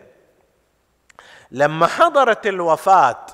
لما 1.52 1.88
حضرت 1.88 2.48
الوفاة 2.48 3.26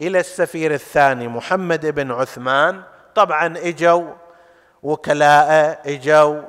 إلى 0.00 0.20
السفير 0.20 0.74
الثاني 0.74 1.28
محمد 1.28 1.86
بن 1.86 2.10
عثمان. 2.10 2.82
طبعا 3.14 3.54
إجوا 3.58 4.14
وكلاءه 4.82 5.78
إجوا 5.86 6.42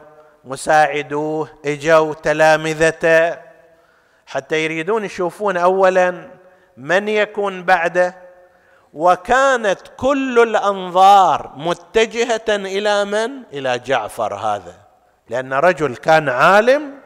مساعدوه 0.45 1.49
إجوا 1.65 2.13
تلامذته 2.13 3.37
حتى 4.25 4.63
يريدون 4.65 5.05
يشوفون 5.05 5.57
اولا 5.57 6.29
من 6.77 7.07
يكون 7.07 7.63
بعده. 7.63 8.15
وكانت 8.93 9.79
كل 9.97 10.39
الأنظار 10.39 11.53
متجهة 11.55 12.45
إلى 12.49 13.05
من؟ 13.05 13.31
إلى 13.53 13.79
جعفر 13.79 14.35
هذا 14.35 14.73
لأن 15.29 15.53
رجل 15.53 15.95
كان 15.95 16.29
عالم 16.29 16.99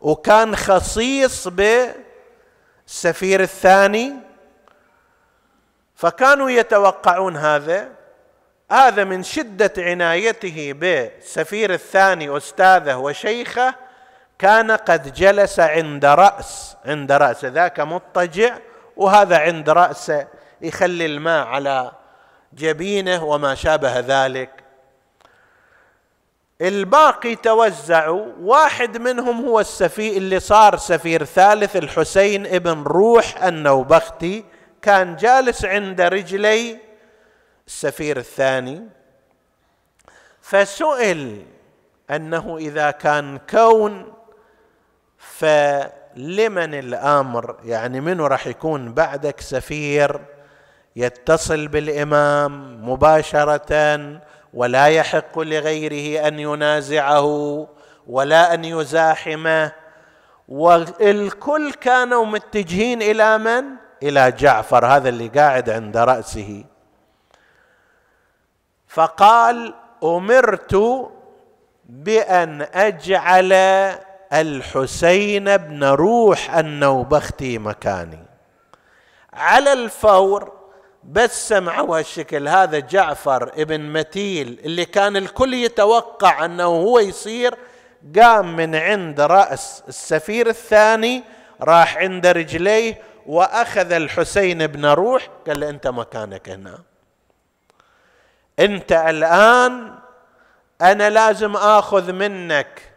وكان 0.00 0.56
خصيص 0.56 1.48
بالسفير 1.48 3.40
الثاني 3.40 4.12
فكانوا 6.04 6.50
يتوقعون 6.50 7.36
هذا. 7.36 7.88
هذا 8.70 9.04
من 9.04 9.22
شدة 9.22 9.72
عنايته 9.78 10.72
بالسفير 10.72 11.72
الثاني 11.72 12.36
أستاذه 12.36 12.96
وشيخه. 12.96 13.74
كان 14.38 14.70
قد 14.70 15.14
جلس 15.14 15.60
عند 15.60 16.04
رأس 16.04 16.76
عند 16.84 17.12
رأس 17.12 17.44
ذاك 17.44 17.80
مضطجع 17.80 18.56
وهذا 18.96 19.38
عند 19.38 19.70
راسه 19.70 20.26
يخلي 20.60 21.06
الماء 21.06 21.46
على 21.46 21.92
جبينه 22.52 23.24
وما 23.24 23.54
شابه 23.54 24.00
ذلك. 24.00 24.50
الباقي 26.60 27.36
توزعوا. 27.36 28.26
واحد 28.40 28.98
منهم 28.98 29.44
هو 29.44 29.60
السفير 29.60 30.16
اللي 30.16 30.40
صار 30.40 30.76
سفير 30.76 31.24
ثالث 31.24 31.76
الحسين 31.76 32.46
ابن 32.46 32.82
روح 32.82 33.44
النوبختي. 33.44 34.53
كان 34.84 35.16
جالس 35.16 35.64
عند 35.64 36.00
رجلي 36.00 36.78
السفير 37.66 38.16
الثاني 38.16 38.88
فسئل 40.40 41.46
أنه 42.10 42.56
إذا 42.56 42.90
كان 42.90 43.38
كون 43.50 44.12
فلمن 45.18 46.74
الأمر؟ 46.74 47.56
يعني 47.64 48.00
منو 48.00 48.26
راح 48.26 48.46
يكون 48.46 48.94
بعدك 48.94 49.40
سفير 49.40 50.20
يتصل 50.96 51.68
بالإمام 51.68 52.84
مباشرة 52.90 53.98
ولا 54.54 54.86
يحق 54.86 55.38
لغيره 55.38 56.28
أن 56.28 56.38
ينازعه 56.38 57.68
ولا 58.06 58.54
أن 58.54 58.64
يزاحمه؟ 58.64 59.72
والكل 60.48 61.72
كانوا 61.72 62.26
متجهين 62.26 63.02
إلى 63.02 63.38
من؟ 63.38 63.83
إلى 64.02 64.32
جعفر 64.32 64.86
هذا 64.86 65.08
اللي 65.08 65.28
قاعد 65.28 65.70
عند 65.70 65.96
رأسه. 65.96 66.64
فقال 68.88 69.74
أمرت 70.04 70.76
بأن 71.84 72.66
أجعل 72.74 73.52
الحسين 74.32 75.56
بن 75.56 75.84
روح 75.84 76.54
النوبختي 76.54 77.58
مكاني. 77.58 78.26
على 79.32 79.72
الفور 79.72 80.52
بس 81.04 81.48
سمعوا 81.48 81.98
هالشكل 81.98 82.48
هذا 82.48 82.78
جعفر 82.78 83.52
ابن 83.56 83.80
متيل 83.80 84.60
اللي 84.64 84.84
كان 84.84 85.16
الكل 85.16 85.54
يتوقع 85.54 86.44
أنه 86.44 86.64
هو 86.64 86.98
يصير 86.98 87.54
قام 88.20 88.56
من 88.56 88.74
عند 88.74 89.20
رأس 89.20 89.82
السفير 89.88 90.48
الثاني 90.48 91.22
راح 91.60 91.96
عند 91.96 92.26
رجليه 92.26 93.02
وأخذ 93.26 93.92
الحسين 93.92 94.66
بن 94.66 94.86
روح 94.86 95.28
قال 95.46 95.60
له 95.60 95.68
أنت 95.68 95.86
مكانك 95.86 96.48
هنا. 96.48 96.78
أنت 98.58 98.92
الآن 98.92 99.94
أنا 100.82 101.10
لازم 101.10 101.56
آخذ 101.56 102.12
منك. 102.12 102.92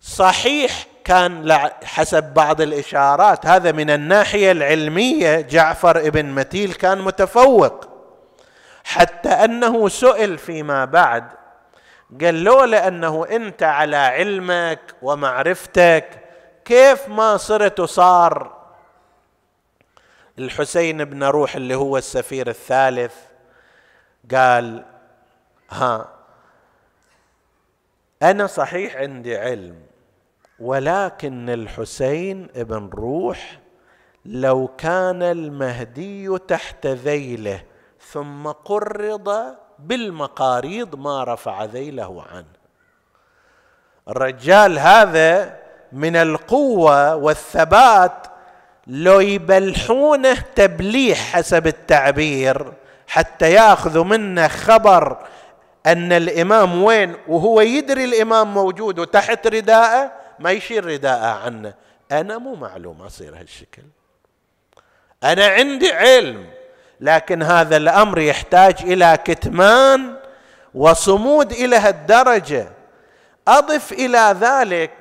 صحيح 0.00 0.86
كان 1.04 1.58
حسب 1.84 2.24
بعض 2.34 2.60
الإشارات 2.60 3.46
هذا 3.46 3.72
من 3.72 3.90
الناحية 3.90 4.52
العلمية 4.52 5.40
جعفر 5.40 5.98
ابن 5.98 6.26
متيل 6.26 6.72
كان 6.72 7.00
متفوق. 7.00 7.88
حتى 8.84 9.28
أنه 9.28 9.88
سئل 9.88 10.38
فيما 10.38 10.84
بعد 10.84 11.24
قال 12.20 12.44
لولا 12.44 12.88
انه 12.88 13.26
أنت 13.30 13.62
على 13.62 13.96
علمك 13.96 14.80
ومعرفتك 15.02 16.08
كيف 16.64 17.08
ما 17.08 17.36
صرت 17.36 17.80
صار 17.80 18.57
الحسين 20.38 21.04
بن 21.04 21.24
روح 21.24 21.56
اللي 21.56 21.74
هو 21.74 21.96
السفير 21.96 22.48
الثالث 22.48 23.14
قال 24.34 24.84
ها 25.70 26.08
أنا 28.22 28.46
صحيح 28.46 28.96
عندي 28.96 29.36
علم 29.36 29.82
ولكن 30.60 31.50
الحسين 31.50 32.46
بن 32.46 32.88
روح 32.94 33.58
لو 34.24 34.68
كان 34.78 35.22
المهدي 35.22 36.38
تحت 36.38 36.86
ذيله 36.86 37.62
ثم 38.00 38.48
قرض 38.48 39.56
بالمقاريض 39.78 40.94
ما 40.94 41.24
رفع 41.24 41.64
ذيله 41.64 42.24
عنه. 42.32 42.58
الرجال 44.08 44.78
هذا 44.78 45.58
من 45.92 46.16
القوة 46.16 47.16
والثبات 47.16 48.26
لو 48.88 49.20
يبلحونه 49.20 50.34
تبليح 50.54 51.18
حسب 51.18 51.66
التعبير 51.66 52.72
حتى 53.08 53.52
ياخذوا 53.52 54.04
منه 54.04 54.48
خبر 54.48 55.18
أن 55.86 56.12
الإمام 56.12 56.82
وين 56.82 57.16
وهو 57.28 57.60
يدري 57.60 58.04
الإمام 58.04 58.54
موجود 58.54 58.98
وتحت 58.98 59.46
رداءه 59.46 60.12
ما 60.38 60.50
يشيل 60.50 60.84
رداءه 60.84 61.26
عنه. 61.26 61.74
أنا 62.12 62.38
مو 62.38 62.54
معلوم 62.54 63.02
أصير 63.02 63.40
هالشكل. 63.40 63.82
أنا 65.24 65.46
عندي 65.46 65.92
علم 65.92 66.46
لكن 67.00 67.42
هذا 67.42 67.76
الأمر 67.76 68.18
يحتاج 68.18 68.74
إلى 68.80 69.18
كتمان 69.24 70.16
وصمود 70.74 71.52
إلى 71.52 71.76
هالدرجة. 71.76 72.68
أضف 73.48 73.92
إلى 73.92 74.36
ذلك 74.40 74.92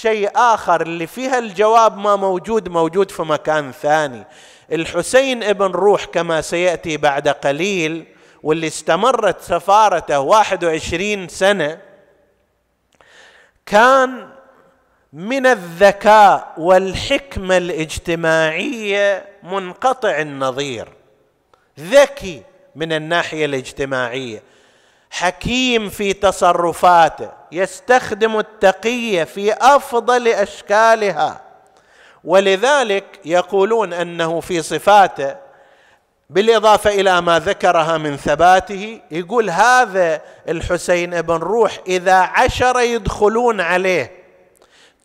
شيء 0.00 0.30
آخر 0.34 0.80
اللي 0.80 1.06
فيها 1.06 1.38
الجواب 1.38 1.98
ما 1.98 2.16
موجود 2.16 2.68
موجود 2.68 3.10
في 3.10 3.22
مكان 3.22 3.72
ثاني. 3.72 4.24
الحسين 4.72 5.42
ابن 5.42 5.66
روح 5.66 6.04
كما 6.04 6.40
سيأتي 6.40 6.96
بعد 6.96 7.28
قليل 7.28 8.06
واللي 8.42 8.66
استمرت 8.66 9.40
سفارته 9.40 10.20
21 10.20 11.28
سنة 11.28 11.78
كان 13.66 14.28
من 15.12 15.46
الذكاء 15.46 16.54
والحكمة 16.58 17.56
الاجتماعية 17.56 19.24
منقطع 19.42 20.20
النظير. 20.20 20.88
ذكي 21.80 22.42
من 22.74 22.92
الناحية 22.92 23.44
الاجتماعية. 23.44 24.42
حكيم 25.10 25.88
في 25.88 26.12
تصرفاته 26.12 27.30
يستخدم 27.52 28.38
التقية 28.38 29.24
في 29.24 29.52
أفضل 29.52 30.28
أشكالها. 30.28 31.40
ولذلك 32.24 33.20
يقولون 33.24 33.92
أنه 33.92 34.40
في 34.40 34.62
صفاته 34.62 35.36
بالإضافة 36.30 36.90
إلى 36.90 37.20
ما 37.20 37.38
ذكرها 37.38 37.98
من 37.98 38.16
ثباته 38.16 39.00
يقول 39.10 39.50
هذا 39.50 40.20
الحسين 40.48 41.14
ابن 41.14 41.36
روح 41.36 41.78
إذا 41.86 42.16
عشر 42.16 42.80
يدخلون 42.80 43.60
عليه 43.60 44.12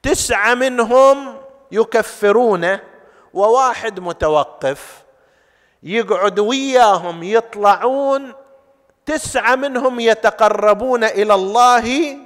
تسعة 0.04 0.54
منهم 0.54 1.36
يكفرونه 1.72 2.80
وواحد 3.34 4.00
متوقف 4.00 5.04
يقعد 5.84 6.40
وياهم 6.40 7.24
يطلعون 7.24 8.34
تسعة 9.12 9.56
منهم 9.56 10.00
يتقربون 10.00 11.04
إلى 11.04 11.34
الله 11.34 12.18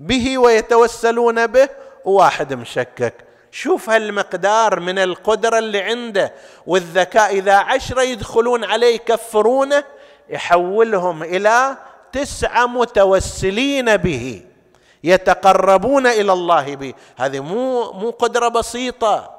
به 0.00 0.38
ويتوسلون 0.38 1.46
به 1.46 1.68
وواحد 2.04 2.54
مشكك. 2.54 3.14
شوف 3.50 3.90
هالمقدار 3.90 4.80
من 4.80 4.98
القدرة 4.98 5.58
اللي 5.58 5.80
عنده 5.80 6.32
والذكاء 6.66 7.30
إذا 7.32 7.54
عشرة 7.54 8.02
يدخلون 8.02 8.64
عليه 8.64 8.94
يكفرونه 8.94 9.84
يحولهم 10.28 11.22
إلى 11.22 11.76
تسعة 12.12 12.66
متوسلين 12.66 13.96
به 13.96 14.42
يتقربون 15.04 16.06
إلى 16.06 16.32
الله 16.32 16.76
به. 16.76 16.94
هذه 17.16 17.40
مو 17.40 17.92
مو 17.92 18.10
قدرة 18.10 18.48
بسيطة. 18.48 19.35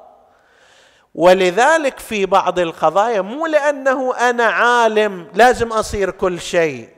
ولذلك 1.18 1.98
في 1.98 2.26
بعض 2.26 2.58
القضايا 2.58 3.20
مو 3.20 3.46
لأنه 3.46 4.14
أنا 4.16 4.44
عالم 4.44 5.26
لازم 5.34 5.72
أصير 5.72 6.10
كل 6.10 6.40
شيء. 6.40 6.88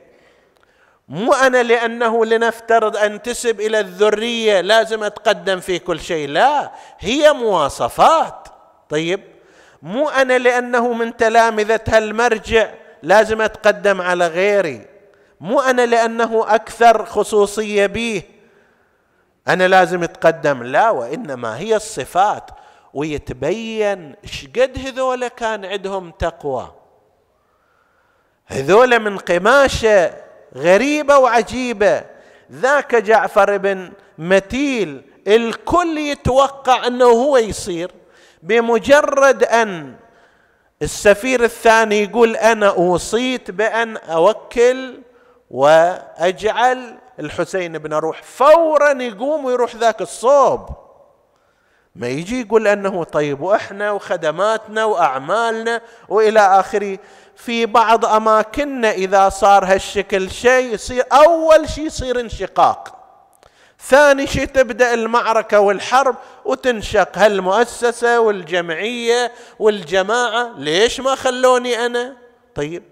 مو 1.09 1.33
أنا 1.33 1.63
لأنه 1.63 2.25
لنفترض 2.25 2.97
انتسب 2.97 3.61
إلى 3.61 3.79
الذرية 3.79 4.61
لازم 4.61 5.03
أتقدم 5.03 5.59
في 5.59 5.79
كل 5.79 5.99
شيء 5.99 6.27
لا 6.27 6.71
هي 6.99 7.33
مواصفات. 7.33 8.47
طيب 8.89 9.21
مو 9.81 10.09
أنا 10.09 10.37
لأنه 10.37 10.93
من 10.93 11.17
تلامذة 11.17 11.81
هالمرجع 11.87 12.69
لازم 13.03 13.41
أتقدم 13.41 14.01
على 14.01 14.27
غيري. 14.27 14.87
مو 15.39 15.61
أنا 15.61 15.85
لأنه 15.85 16.45
أكثر 16.47 17.05
خصوصية 17.05 17.85
به 17.85 18.21
أنا 19.47 19.67
لازم 19.67 20.03
أتقدم 20.03 20.63
لا 20.63 20.89
وإنما 20.89 21.57
هي 21.57 21.75
الصفات. 21.75 22.51
ويتبين 22.93 24.15
شقد 24.25 24.77
هذول 24.85 25.27
كان 25.27 25.65
عندهم 25.65 26.11
تقوى. 26.11 26.71
هذول 28.45 28.99
من 28.99 29.17
قماشة 29.17 30.13
غريبة 30.55 31.17
وعجيبة. 31.17 32.03
ذاك 32.51 32.95
جعفر 32.95 33.57
بن 33.57 33.91
متيل 34.17 35.01
الكل 35.27 35.97
يتوقع 35.97 36.87
أنه 36.87 37.05
هو 37.05 37.37
يصير 37.37 37.91
بمجرد 38.43 39.43
أن 39.43 39.95
السفير 40.81 41.43
الثاني 41.43 42.03
يقول 42.03 42.35
أنا 42.35 42.69
أوصيت 42.69 43.51
بأن 43.51 43.97
أوكل 43.97 45.01
وأجعل 45.51 46.97
الحسين 47.19 47.77
بن 47.77 47.93
روح 47.93 48.23
فورا 48.23 48.91
يقوم 48.91 49.45
ويروح 49.45 49.75
ذاك 49.75 50.01
الصوب. 50.01 50.69
ما 51.95 52.07
يجي 52.07 52.41
يقول 52.41 52.67
أنه 52.67 53.03
طيب 53.03 53.41
وإحنا 53.41 53.91
وخدماتنا 53.91 54.85
وأعمالنا 54.85 55.81
وإلى 56.09 56.39
آخره. 56.39 56.99
في 57.35 57.65
بعض 57.65 58.05
أماكننا 58.05 58.91
إذا 58.91 59.29
صار 59.29 59.65
هالشكل 59.65 60.31
شيء 60.31 60.73
يصير 60.73 61.03
أول 61.11 61.69
شيء 61.69 61.85
يصير 61.85 62.19
انشقاق. 62.19 62.97
ثاني 63.79 64.27
شيء 64.27 64.45
تبدأ 64.45 64.93
المعركة 64.93 65.59
والحرب 65.59 66.15
وتنشق 66.45 67.17
هالمؤسسة 67.17 68.19
والجمعية 68.19 69.31
والجماعة. 69.59 70.53
ليش 70.57 70.99
ما 70.99 71.15
خلوني 71.15 71.85
أنا؟ 71.85 72.17
طيب. 72.55 72.83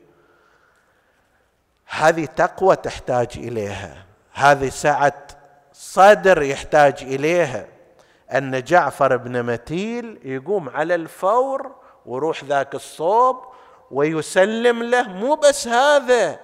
هذه 1.85 2.25
تقوى 2.25 2.75
تحتاج 2.75 3.27
إليها. 3.35 4.05
هذه 4.33 4.69
سعة 4.69 5.27
صدر 5.73 6.41
يحتاج 6.41 6.95
إليها. 7.01 7.78
أن 8.33 8.63
جعفر 8.63 9.17
بن 9.17 9.43
متيل 9.43 10.19
يقوم 10.23 10.69
على 10.69 10.95
الفور 10.95 11.71
وروح 12.05 12.43
ذاك 12.43 12.75
الصوب 12.75 13.43
ويسلم 13.91 14.83
له 14.83 15.07
مو 15.07 15.35
بس 15.35 15.67
هذا 15.67 16.39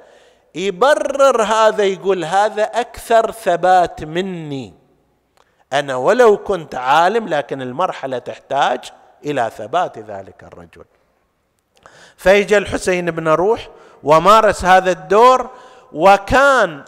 يبرر 0.56 1.42
هذا 1.44 1.84
يقول 1.84 2.26
هذا 2.26 2.64
أكثر 2.64 3.32
ثبات 3.32 4.04
مني. 4.04 4.74
أنا 5.74 5.96
ولو 5.96 6.38
كنت 6.38 6.76
عالم 6.76 7.28
لكن 7.28 7.62
المرحلة 7.62 8.18
تحتاج 8.18 8.80
إلى 9.26 9.52
ثبات 9.58 10.00
ذلك 10.00 10.44
الرجل. 10.44 10.86
فيجى 12.18 12.58
الحسين 12.58 13.12
بن 13.12 13.28
روح 13.28 13.70
ومارس 14.04 14.66
هذا 14.66 14.92
الدور 14.92 15.50
وكان 15.94 16.84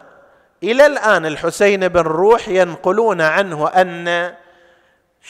إلى 0.62 0.86
الآن 0.86 1.26
الحسين 1.26 1.88
بن 1.88 2.00
روح 2.00 2.48
ينقلون 2.48 3.20
عنه 3.20 3.68
أن 3.68 4.34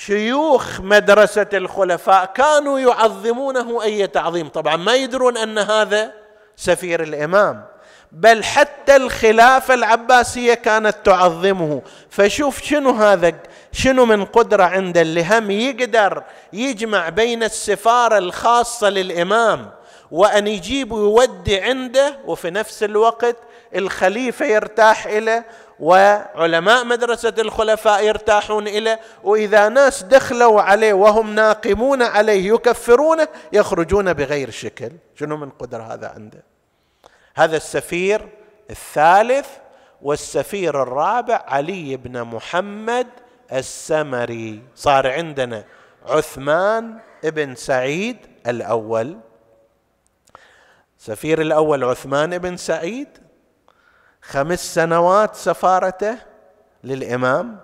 شيوخ 0.07 0.80
مدرسة 0.80 1.46
الخلفاء 1.55 2.24
كانوا 2.24 2.78
يعظمونه 2.80 3.82
أي 3.82 4.07
تعظيم. 4.07 4.49
طبعا 4.49 4.76
ما 4.76 4.94
يدرون 4.94 5.36
أن 5.36 5.59
هذا 5.59 6.12
سفير 6.57 7.03
الإمام 7.03 7.64
بل 8.12 8.44
حتى 8.44 8.96
الخلافه 8.96 9.74
العباسية 9.74 10.55
كانت 10.55 10.96
تعظمه. 11.05 11.82
فشوف 12.11 12.62
شنو 12.62 12.90
هذا 12.90 13.32
شنو 13.72 14.05
من 14.05 14.24
قدرة 14.24 14.62
عنده 14.64 15.01
اللي 15.01 15.24
هم 15.24 15.51
يقدر 15.51 16.22
يجمع 16.53 17.09
بين 17.09 17.42
السفارة 17.42 18.18
الخاصة 18.18 18.88
للإمام 18.88 19.70
وأن 20.11 20.46
يجيب 20.46 20.92
ويودي 20.92 21.61
عنده 21.61 22.18
وفي 22.26 22.51
نفس 22.51 22.82
الوقت 22.82 23.36
الخليفة 23.76 24.46
يرتاح 24.46 25.07
اليه 25.07 25.46
وعلماء 25.80 26.84
مدرسة 26.84 27.34
الخلفاء 27.38 28.04
يرتاحون 28.04 28.68
إليه 28.68 29.00
وإذا 29.24 29.68
ناس 29.68 30.02
دخلوا 30.02 30.62
عليه 30.62 30.92
وهم 30.92 31.34
ناقمون 31.34 32.02
عليه 32.02 32.54
يكفرونه 32.54 33.28
يخرجون 33.52 34.12
بغير 34.12 34.50
شكل. 34.50 34.92
شنو 35.14 35.36
من 35.36 35.50
قدر 35.50 35.82
هذا 35.82 36.08
عنده؟ 36.08 36.42
هذا 37.36 37.56
السفير 37.56 38.28
الثالث 38.70 39.48
والسفير 40.02 40.82
الرابع 40.82 41.44
علي 41.46 41.96
بن 41.96 42.22
محمد 42.22 43.06
السمري. 43.52 44.62
صار 44.74 45.10
عندنا 45.10 45.64
عثمان 46.06 46.98
بن 47.24 47.54
سعيد 47.54 48.16
الأول. 48.46 49.18
سفير 50.98 51.40
الأول 51.40 51.84
عثمان 51.84 52.38
بن 52.38 52.56
سعيد 52.56 53.08
خمس 54.22 54.74
سنوات 54.74 55.34
سفارته 55.34 56.16
للإمام. 56.84 57.58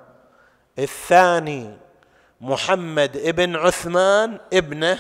الثاني 0.79 1.77
محمد 2.41 3.17
ابن 3.17 3.57
عثمان 3.57 4.39
ابنه 4.53 4.99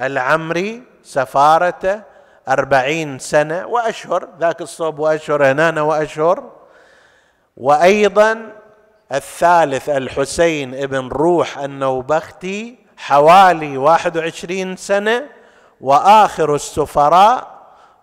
العمري 0.00 0.82
سفارته 1.02 2.02
أربعين 2.48 3.18
سنة 3.18 3.66
وأشهر 3.66 4.28
ذاك 4.40 4.60
الصوب 4.60 4.98
وأشهر 4.98 5.50
هنا 5.50 5.82
وأشهر. 5.82 6.52
وأيضا 7.56 8.52
الثالث 9.12 9.88
الحسين 9.88 10.74
ابن 10.74 11.08
روح 11.08 11.58
النوبختي 11.58 12.78
حوالي 12.96 13.76
واحد 13.76 14.16
وعشرين 14.16 14.76
سنة 14.76 15.26
وآخر 15.80 16.54
السفراء 16.54 17.53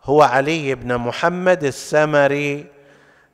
هو 0.04 0.22
علي 0.22 0.76
بن 0.76 0.98
محمد 0.98 1.64
السمري. 1.64 2.66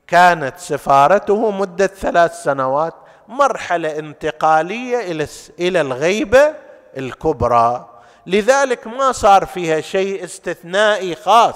كانت 0.07 0.57
سفارته 0.57 1.51
مدة 1.51 1.87
ثلاث 1.87 2.43
سنوات 2.43 2.93
مرحلة 3.27 3.99
انتقالية 3.99 5.11
إلى 5.11 5.27
إلى 5.59 5.81
الغيبة 5.81 6.53
الكبرى. 6.97 7.89
لذلك 8.27 8.87
ما 8.87 9.11
صار 9.11 9.45
فيها 9.45 9.81
شيء 9.81 10.23
استثنائي 10.23 11.15
خاص. 11.15 11.55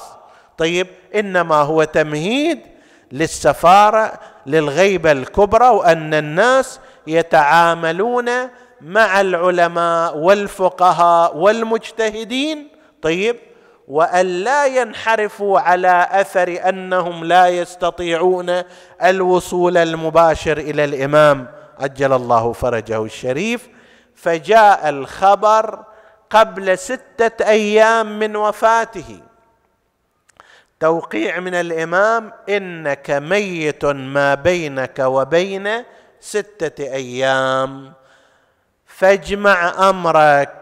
طيب 0.57 0.87
إنما 1.15 1.55
هو 1.55 1.83
تمهيد 1.83 2.59
للسفارة 3.11 4.13
للغيبة 4.45 5.11
الكبرى 5.11 5.67
وأن 5.67 6.13
الناس 6.13 6.79
يتعاملون 7.07 8.29
مع 8.81 9.21
العلماء 9.21 10.17
والفقهاء 10.17 11.37
والمجتهدين. 11.37 12.67
طيب 13.01 13.35
وأن 13.91 14.25
لا 14.25 14.65
ينحرفوا 14.65 15.59
على 15.59 16.07
أثر 16.11 16.69
أنهم 16.69 17.23
لا 17.23 17.47
يستطيعون 17.47 18.61
الوصول 19.03 19.77
المباشر 19.77 20.57
إلى 20.57 20.83
الإمام. 20.83 21.47
عجل 21.79 22.13
الله 22.13 22.53
فرجه 22.53 23.03
الشريف. 23.03 23.69
فجاء 24.15 24.89
الخبر 24.89 25.83
قبل 26.29 26.77
ستة 26.77 27.45
أيام 27.47 28.19
من 28.19 28.35
وفاته. 28.35 29.19
توقيع 30.79 31.39
من 31.39 31.55
الإمام 31.55 32.33
إنك 32.49 33.09
ميت 33.11 33.85
ما 33.85 34.35
بينك 34.35 34.99
وبين 34.99 35.83
ستة 36.19 36.83
أيام. 36.83 37.93
فاجمع 38.85 39.89
أمرك 39.89 40.60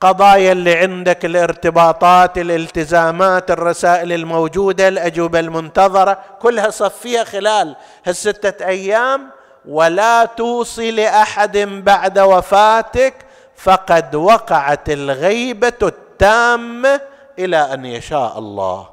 قضايا 0.00 0.52
اللي 0.52 0.74
عندك 0.74 1.24
الارتباطات 1.24 2.38
الالتزامات 2.38 3.50
الرسائل 3.50 4.12
الموجودة 4.12 4.88
الأجوبة 4.88 5.40
المنتظرة 5.40 6.18
كلها 6.40 6.70
صفيها 6.70 7.24
خلال 7.24 7.76
هالستة 8.06 8.66
أيام. 8.66 9.30
ولا 9.68 10.24
توصي 10.24 10.90
لأحد 10.90 11.58
بعد 11.58 12.18
وفاتك 12.18 13.14
فقد 13.56 14.14
وقعت 14.14 14.90
الغيبة 14.90 15.72
التامة 15.82 17.00
إلى 17.38 17.56
أن 17.56 17.84
يشاء 17.84 18.38
الله. 18.38 18.88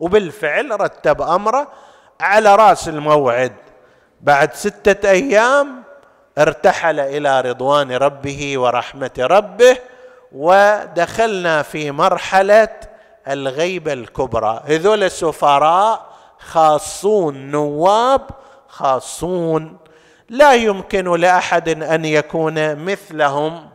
وبالفعل 0.00 0.80
رتب 0.80 1.22
أمره 1.22 1.68
على 2.20 2.56
رأس 2.56 2.88
الموعد. 2.88 3.52
بعد 4.20 4.54
ستة 4.54 5.10
أيام 5.10 5.82
ارتحل 6.38 7.00
إلى 7.00 7.40
رضوان 7.40 7.92
ربه 7.92 8.58
ورحمة 8.58 9.10
ربه. 9.18 9.76
ودخلنا 10.32 11.62
في 11.62 11.90
مرحلة 11.90 12.68
الغيبه 13.28 13.92
الكبرى. 13.92 14.62
هذول 14.66 15.04
السفراء 15.04 16.06
خاصون 16.38 17.50
نواب 17.50 18.30
خاصون. 18.68 19.76
لا 20.28 20.54
يمكن 20.54 21.20
لأحد 21.20 21.82
أن 21.82 22.04
يكون 22.04 22.84
مثلهم 22.84 23.68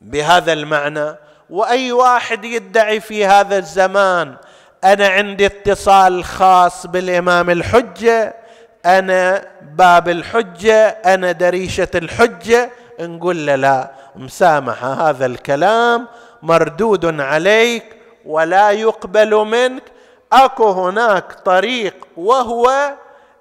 بهذا 0.00 0.52
المعنى. 0.52 1.16
وأي 1.50 1.92
واحد 1.92 2.44
يدعي 2.44 3.00
في 3.00 3.26
هذا 3.26 3.58
الزمان 3.58 4.36
أنا 4.84 5.08
عندي 5.08 5.46
اتصال 5.46 6.24
خاص 6.24 6.86
بالإمام 6.86 7.50
الحجة 7.50 8.34
أنا 8.86 9.44
باب 9.62 10.08
الحجة 10.08 10.88
أنا 10.88 11.32
دريشة 11.32 11.88
الحجة 11.94 12.70
نقول 13.00 13.46
له 13.46 13.54
لا. 13.54 13.90
مسامحة 14.16 14.92
هذا 14.92 15.26
الكلام 15.26 16.06
مردود 16.42 17.20
عليك 17.20 17.96
ولا 18.24 18.70
يقبل 18.70 19.34
منك. 19.34 19.82
أكو 20.32 20.70
هناك 20.70 21.32
طريق 21.44 21.94
وهو 22.16 22.92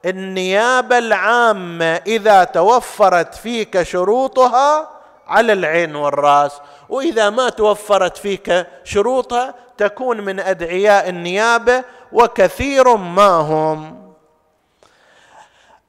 النيابة 0.06 0.98
العامة 0.98 1.86
إذا 2.08 2.44
توفرت 2.44 3.36
فيك 3.36 3.84
شروطها 3.84 4.90
على 5.28 5.54
العين 5.54 5.96
والرأس 5.96 6.52
وإذا 6.90 7.30
ما 7.30 7.50
توفرت 7.50 8.18
فيك 8.18 8.68
شروطها 8.84 9.54
تكون 9.78 10.22
من 10.22 10.40
أدعياء 10.40 11.10
النيابة 11.10 11.84
وكثير 12.12 12.96
ما 12.96 13.28
هم. 13.28 14.05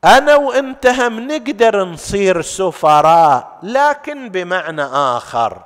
أنا 0.07 0.37
وانت 0.37 0.87
هم 0.87 1.21
نقدر 1.21 1.85
نصير 1.85 2.43
سفراء 2.43 3.59
لكن 3.63 4.29
بمعنى 4.29 4.83
آخر. 4.83 5.63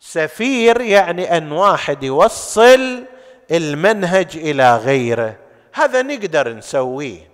سفير 0.00 0.80
يعني 0.80 1.36
أن 1.36 1.52
واحد 1.52 2.02
يوصل 2.02 3.04
المنهج 3.50 4.36
إلى 4.36 4.76
غيره. 4.76 5.36
هذا 5.74 6.02
نقدر 6.02 6.52
نسويه. 6.52 7.30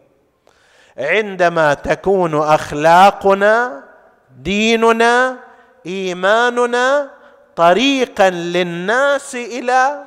عندما 0.98 1.74
تكون 1.74 2.34
أخلاقنا 2.34 3.84
ديننا 4.38 5.36
إيماننا 5.86 7.10
طريقا 7.56 8.30
للناس 8.30 9.34
إلى 9.34 10.04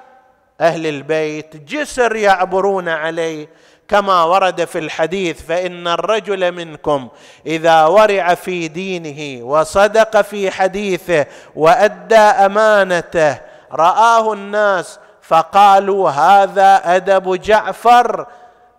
أهل 0.61 0.87
البيت 0.87 1.57
جسر 1.57 2.15
يعبرون 2.15 2.89
عليه 2.89 3.47
كما 3.87 4.23
ورد 4.23 4.65
في 4.65 4.79
الحديث 4.79 5.41
فإن 5.41 5.87
الرجل 5.87 6.51
منكم 6.51 7.07
إذا 7.45 7.85
ورع 7.85 8.33
في 8.33 8.67
دينه 8.67 9.45
وصدق 9.45 10.21
في 10.21 10.51
حديثه 10.51 11.25
وأدى 11.55 12.15
أمانته 12.15 13.37
رآه 13.71 14.33
الناس 14.33 14.99
فقالوا 15.21 16.09
هذا 16.09 16.81
أدب 16.95 17.41
جعفر 17.41 18.27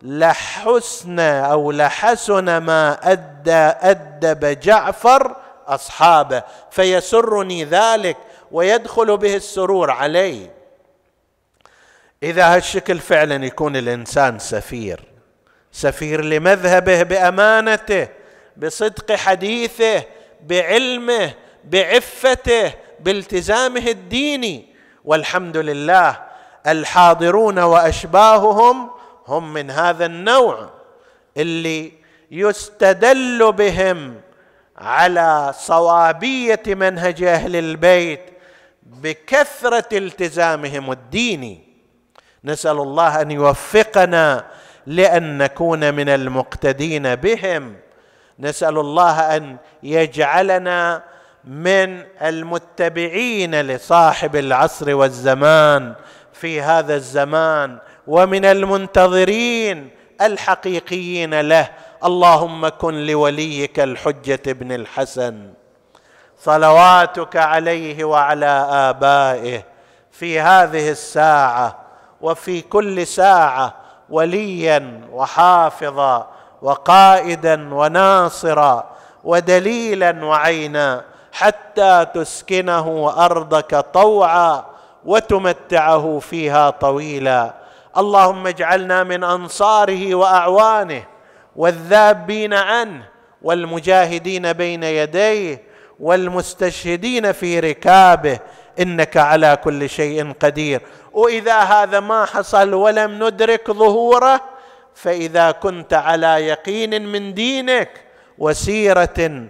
لحسن 0.03 1.19
أو 1.21 1.73
لحسن 1.73 2.57
ما 2.57 2.99
أدى 3.03 3.73
أدب 3.91 4.61
جعفر 4.61 5.37
أصحابه 5.69 6.43
فيسرني 6.71 7.65
ذلك 7.65 8.17
ويدخل 8.53 9.17
به 9.17 9.37
السرور 9.37 9.91
علي 9.91 10.56
إذا 12.23 12.55
هالشكل 12.55 12.99
فعلا 12.99 13.45
يكون 13.45 13.77
الإنسان 13.77 14.39
سفير 14.39 15.05
سفير 15.73 16.25
لمذهبه 16.25 17.03
بأمانته 17.03 18.09
بصدق 18.57 19.12
حديثه 19.12 20.03
بعلمه 20.47 21.35
بعفته 21.64 22.73
بالتزامه 23.01 23.87
الديني. 23.87 24.67
والحمد 25.05 25.57
لله 25.57 26.23
الحاضرون 26.67 27.59
وأشباههم 27.59 28.91
هم 29.27 29.53
من 29.53 29.71
هذا 29.71 30.07
النوع 30.07 30.71
اللي 31.37 31.93
يستدل 32.31 33.53
بهم 33.53 34.21
على 34.77 35.55
صوابية 35.59 36.62
منهج 36.67 37.23
أهل 37.23 37.57
البيت 37.57 38.21
بكثرة 38.83 39.99
التزامهم 39.99 40.93
الديني. 40.93 41.66
نسأل 42.47 42.78
الله 42.78 43.20
أن 43.20 43.30
يوفقنا 43.30 44.44
لأن 44.86 45.38
نكون 45.38 45.94
من 45.94 46.09
المقتدين 46.09 47.14
بهم. 47.14 47.76
نسأل 48.38 48.78
الله 48.78 49.36
أن 49.36 49.57
يجعلنا 49.82 51.03
من 51.44 52.03
المتبعين 52.22 53.61
لصاحب 53.61 54.36
العصر 54.36 54.94
والزمان 54.94 55.94
في 56.32 56.61
هذا 56.61 56.94
الزمان 56.94 57.78
ومن 58.07 58.44
المنتظرين 58.44 59.90
الحقيقيين 60.20 61.40
له. 61.40 61.68
اللهم 62.05 62.68
كن 62.68 63.07
لوليك 63.07 63.80
الحجة 63.80 64.40
ابن 64.47 64.72
الحسن. 64.72 65.53
صلواتك 66.38 67.36
عليه 67.36 68.05
وعلى 68.05 68.66
آبائه 68.70 69.62
في 70.12 70.40
هذه 70.40 70.90
الساعة. 70.90 71.86
وفي 72.21 72.61
كل 72.61 73.07
ساعة 73.07 73.75
وليا 74.11 75.01
وحافظا 75.12 76.29
وقائدا 76.62 77.75
وناصرا 77.75 78.85
ودليلا 79.25 80.25
وعينا 80.25 81.05
حتى 81.33 82.07
تسكنه 82.14 83.14
أرضك 83.25 83.75
طوعا 83.95 84.64
وتمتعه 85.05 86.19
فيها 86.19 86.71
طويلا. 86.71 87.55
اللهم 87.99 88.47
اجعلنا 88.47 89.05
من 89.05 89.25
أنصاره 89.25 90.14
وأعوانه 90.14 91.03
والذابين 91.57 92.55
عنه 92.55 93.03
والمجاهدين 93.43 94.53
بين 94.53 94.83
يديه 94.83 95.62
والمستشهدين 96.01 97.33
في 97.33 97.61
ركابه 97.61 98.39
إنك 98.81 99.16
على 99.16 99.57
كل 99.64 99.89
شيء 99.89 100.33
قدير. 100.33 100.81
وإذا 101.12 101.59
هذا 101.61 102.01
ما 102.01 102.24
حصل 102.24 102.74
ولم 102.74 103.24
ندرك 103.24 103.70
ظهوره 103.70 104.41
فإذا 104.95 105.51
كنت 105.51 105.95
على 105.95 106.27
يقين 106.27 107.07
من 107.07 107.35
دينك 107.35 107.91
وسيرة 108.39 109.49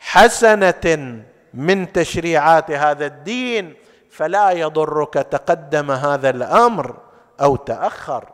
حسنة 0.00 1.22
من 1.54 1.92
تشريعات 1.92 2.70
هذا 2.70 3.06
الدين 3.06 3.74
فلا 4.10 4.50
يضرك 4.50 5.14
تقدم 5.14 5.90
هذا 5.90 6.30
الأمر 6.30 6.96
أو 7.40 7.56
تأخر. 7.56 8.24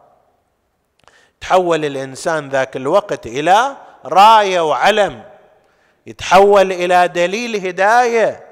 تحول 1.40 1.84
الإنسان 1.84 2.48
ذاك 2.48 2.76
الوقت 2.76 3.26
إلى 3.26 3.76
رايه 4.04 4.60
وعلم. 4.68 5.22
يتحول 6.06 6.72
إلى 6.72 7.08
دليل 7.08 7.66
هداية. 7.66 8.49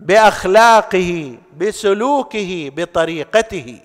بأخلاقه 0.00 1.34
بسلوكه 1.56 2.72
بطريقته. 2.76 3.80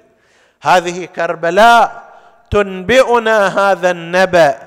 هذه 0.62 1.06
كربلاء 1.06 2.04
تنبئنا 2.52 3.48
هذا 3.48 3.92
النبأ. 3.92 4.58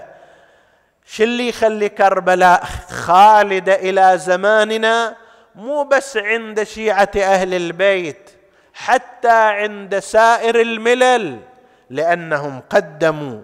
شو 1.06 1.22
اللي 1.22 1.48
يخلي 1.48 1.88
كربلاء 1.88 2.64
خالدة 2.90 3.74
إلى 3.74 4.18
زماننا؟ 4.18 5.16
مو 5.54 5.84
بس 5.84 6.16
عند 6.16 6.62
شيعة 6.62 7.10
أهل 7.16 7.54
البيت 7.54 8.30
حتى 8.74 9.38
عند 9.38 9.98
سائر 9.98 10.60
الملل 10.60 11.38
لأنهم 11.90 12.60
قدموا. 12.70 13.40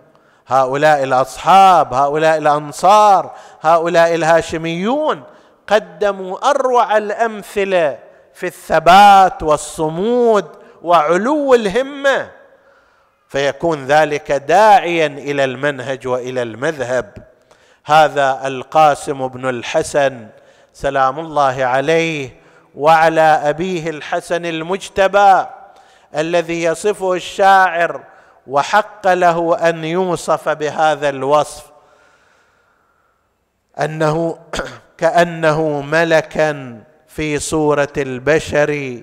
هؤلاء 0.46 1.02
الأصحاب 1.04 1.94
هؤلاء 1.94 2.38
الأنصار 2.38 3.34
هؤلاء 3.62 4.14
الهاشميون 4.14 5.22
قدموا 5.66 6.50
أروع 6.50 6.96
الأمثلة 6.96 7.98
في 8.34 8.46
الثبات 8.46 9.42
والصمود 9.42 10.48
وعلو 10.82 11.54
الهمة 11.54 12.30
فيكون 13.28 13.86
ذلك 13.86 14.32
داعيا 14.32 15.06
إلى 15.06 15.44
المنهج 15.44 16.06
وإلى 16.06 16.42
المذهب. 16.42 17.14
هذا 17.84 18.46
القاسم 18.46 19.28
بن 19.28 19.48
الحسن 19.48 20.28
سلام 20.72 21.20
الله 21.20 21.64
عليه 21.64 22.36
وعلى 22.74 23.20
أبيه 23.20 23.90
الحسن 23.90 24.46
المجتبى 24.46 25.46
الذي 26.16 26.62
يصفه 26.62 27.12
الشاعر 27.14 28.00
وحق 28.46 29.08
له 29.08 29.68
أن 29.68 29.84
يوصف 29.84 30.48
بهذا 30.48 31.08
الوصف. 31.08 31.64
أنه 33.80 34.38
كأنه 34.98 35.80
ملكا 35.80 36.82
في 37.08 37.38
صورة 37.38 37.92
البشر. 37.96 39.00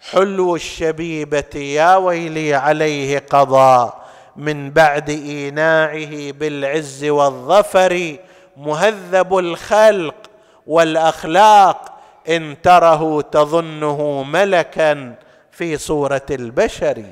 حلو 0.00 0.56
الشبيبة 0.56 1.56
يا 1.56 1.96
ويلي 1.96 2.54
عليه 2.54 3.18
قضى 3.18 3.92
من 4.36 4.70
بعد 4.70 5.10
إيناعه 5.10 6.32
بالعز 6.32 7.04
والظفر 7.04 8.16
مهذب 8.56 9.38
الخلق 9.38 10.30
والأخلاق. 10.66 11.90
إن 12.28 12.56
تره 12.62 13.20
تظنه 13.20 14.22
ملكا 14.22 15.14
في 15.52 15.76
صورة 15.76 16.26
البشر. 16.30 17.04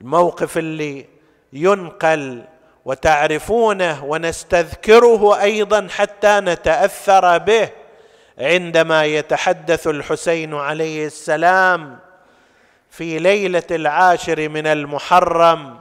الموقف 0.00 0.58
اللي 0.58 1.06
ينقل 1.52 2.44
وتعرفونه 2.84 4.04
ونستذكره 4.04 5.40
أيضا 5.42 5.88
حتى 5.90 6.40
نتأثر 6.40 7.38
به 7.38 7.68
عندما 8.38 9.04
يتحدث 9.04 9.86
الحسين 9.86 10.54
عليه 10.54 11.06
السلام 11.06 11.98
في 12.90 13.18
ليلة 13.18 13.62
العاشر 13.70 14.48
من 14.48 14.66
المحرم 14.66 15.78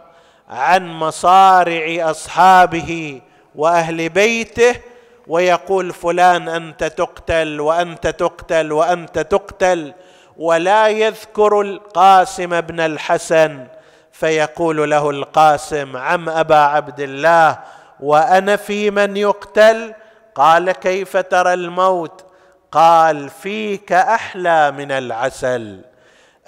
عن 0.50 0.88
مصارع 0.88 2.12
أصحابه 2.12 3.22
وأهل 3.56 4.10
بيته 4.10 4.76
ويقول 5.28 5.94
فلان 5.94 6.50
أنت 6.50 6.84
تقتل 6.84 7.62
وأنت 7.62 8.08
تقتل 8.08 8.72
وأنت 8.72 9.20
تقتل 9.20 9.94
ولا 10.38 10.88
يذكر 10.88 11.62
القاسم 11.62 12.62
بن 12.62 12.80
الحسن 12.80 13.68
فيقول 14.20 14.90
له 14.92 15.10
القاسم 15.10 15.98
عم 15.98 16.30
أبا 16.30 16.56
عبد 16.56 17.00
الله 17.00 17.60
وأنا 18.00 18.56
في 18.56 18.92
من 18.92 19.18
يقتل؟ 19.18 19.94
قال 20.36 20.72
كيف 20.72 21.18
ترى 21.18 21.54
الموت؟ 21.54 22.26
قال 22.72 23.30
فيك 23.30 23.92
أحلى 23.92 24.72
من 24.72 24.92
العسل 24.92 25.82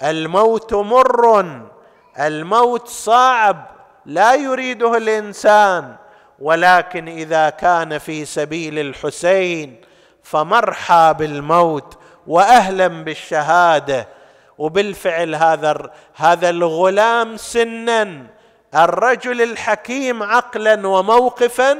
الموت 0.02 0.74
مر 0.74 1.46
الموت 2.20 2.88
صعب 2.88 3.66
لا 4.06 4.34
يريده 4.34 4.96
الإنسان 4.96 5.96
ولكن 6.38 7.08
إذا 7.08 7.50
كان 7.50 7.98
في 7.98 8.24
سبيل 8.24 8.78
الحسين 8.78 9.80
فمرحى 10.22 11.14
بالموت 11.18 11.98
وأهلا 12.26 12.88
بالشهادة 12.88 14.08
وبالفعل 14.58 15.34
هذا 15.34 15.90
هذا 16.14 16.50
الغلام 16.50 17.36
سنا. 17.36 18.26
الرجل 18.74 19.42
الحكيم 19.42 20.22
عقلا 20.22 20.86
وموقفا 20.86 21.78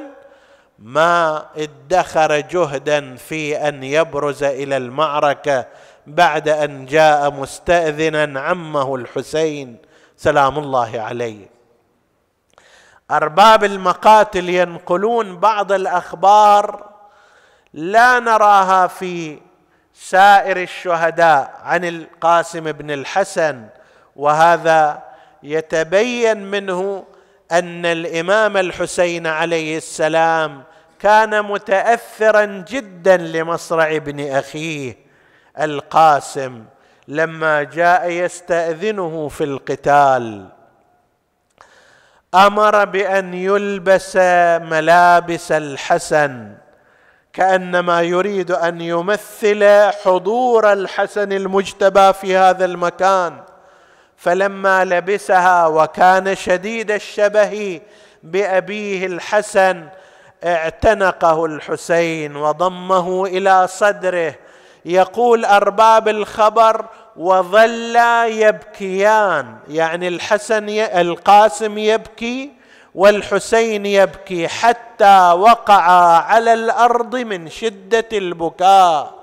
ما 0.79 1.47
ادخر 1.57 2.41
جهدا 2.41 3.17
في 3.17 3.69
أن 3.69 3.83
يبرز 3.83 4.43
إلى 4.43 4.77
المعركة 4.77 5.67
بعد 6.07 6.49
أن 6.49 6.87
جاء 6.87 7.31
مستاذنا 7.31 8.41
عمه 8.41 8.95
الحسين. 8.95 9.77
سلام 10.17 10.59
الله 10.59 11.01
عليه. 11.01 11.53
أرباب 13.11 13.65
المقاتل 13.65 14.49
ينقلون 14.49 15.37
بعض 15.37 15.73
الأخبار 15.73 16.93
لا 17.75 18.21
نراها 18.21 18.87
في 18.87 19.39
سائر 19.95 20.57
الشهداء 20.63 21.61
عن 21.65 21.85
القاسم 21.85 22.73
بن 22.73 22.91
الحسن 22.91 23.67
وهذا 24.17 25.03
يتبين 25.43 26.51
منه 26.51 27.05
أن 27.53 27.87
الإمام 27.87 28.57
الحسين 28.57 29.27
عليه 29.27 29.77
السلام 29.77 30.63
كان 31.01 31.43
متاثرا 31.43 32.45
جدا 32.45 33.17
لمصرع 33.17 33.91
ابن 33.91 34.33
أخيه 34.33 34.97
القاسم 35.61 36.65
لما 37.09 37.63
جاء 37.63 38.11
يستأذنه 38.11 39.29
في 39.29 39.45
القتال. 39.45 40.49
أمر 42.35 42.85
بأن 42.85 43.35
يلبس 43.35 44.17
ملابس 44.63 45.53
الحسن 45.53 46.55
كأنما 47.33 48.03
يريد 48.03 48.51
أن 48.51 48.81
يمثل 48.81 49.91
حضور 50.05 50.73
الحسن 50.73 51.33
المجتبى 51.33 52.13
في 52.13 52.37
هذا 52.37 52.65
المكان. 52.65 53.39
فلما 54.17 54.85
لبسها 54.85 55.67
وكان 55.67 56.35
شديد 56.35 56.91
الشبه 56.91 57.81
بأبيه 58.23 59.07
الحسن 59.07 59.87
اعتنقه 60.45 61.45
الحسين 61.45 62.37
وضمه 62.37 63.27
إلى 63.27 63.67
صدره. 63.67 64.35
يقول 64.85 65.45
أرباب 65.45 66.09
الخبر 66.09 66.85
وظلا 67.17 68.27
يبكيان. 68.27 69.57
يعني 69.69 70.09
الحسن 70.09 70.69
القاسم 70.69 71.79
يبكي 71.79 72.62
والحسين 72.95 73.87
يبكي 73.87 74.49
حتى 74.49 75.33
وقعا 75.33 76.19
على 76.19 76.53
الأرض 76.53 77.17
من 77.17 77.51
شدة 77.51 78.09
البكاء. 78.13 79.15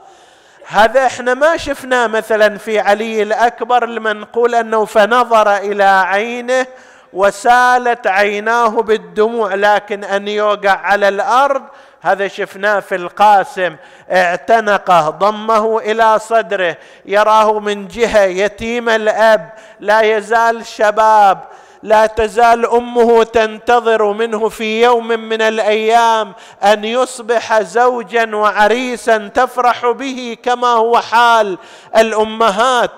هذا 0.67 1.05
إحنا 1.05 1.34
ما 1.34 1.57
شفناه 1.57 2.07
مثلا 2.07 2.57
في 2.57 2.80
علي 2.80 3.24
الأكبر 3.24 3.84
المنقول 3.84 4.55
أنه 4.55 4.86
فنظر 4.86 5.57
إلى 5.57 5.84
عينه 5.84 6.67
وسالت 7.13 8.07
عيناه 8.07 8.67
بالدموع 8.67 9.55
لكن 9.55 10.03
أن 10.03 10.28
يوقع 10.28 10.72
على 10.72 11.07
الأرض 11.07 11.63
هذا 12.01 12.28
شفناه 12.28 12.80
في 12.80 12.95
القاسم. 12.95 13.76
اعتنقه 14.11 15.09
ضمه 15.09 15.80
إلى 15.80 16.20
صدره 16.20 16.78
يراه 17.05 17.59
من 17.59 17.88
جهة 17.88 18.24
يتيم 18.24 18.89
الأب 18.89 19.49
لا 19.80 20.01
يزال 20.01 20.65
شباب. 20.65 21.39
لا 21.84 22.05
تزال 22.05 22.65
أمه 22.65 23.23
تنتظر 23.23 24.11
منه 24.11 24.49
في 24.49 24.82
يوم 24.82 25.07
من 25.07 25.41
الأيام 25.41 26.34
أن 26.63 26.84
يصبح 26.84 27.61
زوجا 27.61 28.36
وعريسا 28.36 29.32
تفرح 29.34 29.91
به 29.91 30.38
كما 30.43 30.67
هو 30.67 30.99
حال 30.99 31.57
الأمهات. 31.97 32.91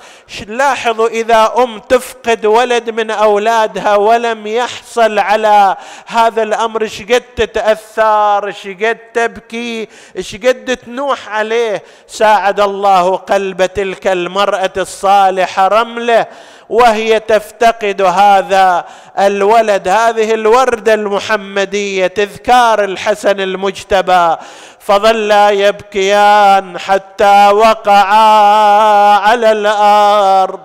لاحظوا 0.48 1.08
إذا 1.08 1.54
أم 1.58 1.80
تفقد 1.80 2.46
ولد 2.46 2.90
من 2.90 3.12
أولادها 3.12 3.96
ولم 3.96 4.48
يحصل 4.48 5.20
على 5.20 5.78
هذا 6.06 6.44
الأمر 6.44 6.88
شقد 6.88 7.24
تتأثر؟ 7.36 8.52
شقد 8.52 8.98
تبكي؟ 9.14 9.88
شقد 10.20 10.78
تنوح 10.86 11.30
عليه؟ 11.30 11.84
ساعد 12.08 12.60
الله 12.60 13.16
قلب 13.16 13.66
تلك 13.66 14.08
المرأة 14.08 14.74
الصالحة 14.78 15.68
رمله. 15.68 16.28
وهي 16.72 17.20
تفتقد 17.20 18.02
هذا 18.02 18.86
الولد 19.20 19.88
هذه 19.88 20.34
الورده 20.34 20.94
المحمدية 20.94 22.08
تذكار 22.08 22.84
الحسن 22.84 23.40
المجتبى. 23.40 24.36
فظلا 24.80 25.50
يبكيان 25.50 26.80
حتى 26.80 27.50
وقعا 27.50 29.18
على 29.18 29.52
الأرض. 29.52 30.60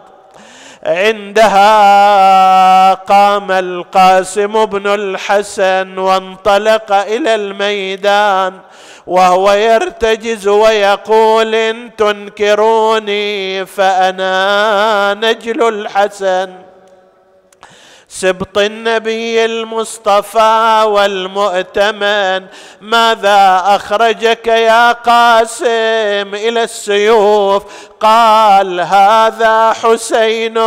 عندها 0.87 1.75
قام 2.95 3.51
القاسم 3.51 4.65
بن 4.65 4.87
الحسن 4.87 5.99
وانطلق 5.99 6.93
إلى 6.93 7.35
الميدان. 7.35 8.53
وهو 9.07 9.53
يرتجز 9.53 10.49
ويقول 10.49 11.55
إن 11.55 11.97
تنكروني 11.97 13.67
فأنا 13.67 15.15
نجل 15.15 15.69
الحسن. 15.69 16.55
سبط 18.09 18.59
النبي 18.59 19.45
المصطفى 19.45 20.85
والمؤتمن 20.87 22.47
ماذا 22.81 23.63
أخرجك 23.67 24.47
يا 24.47 24.93
قاسم 24.93 26.35
إلى 26.35 26.63
السيوف؟ 26.63 27.63
قال 28.01 28.81
هذا 28.81 29.73
حسين. 29.73 30.59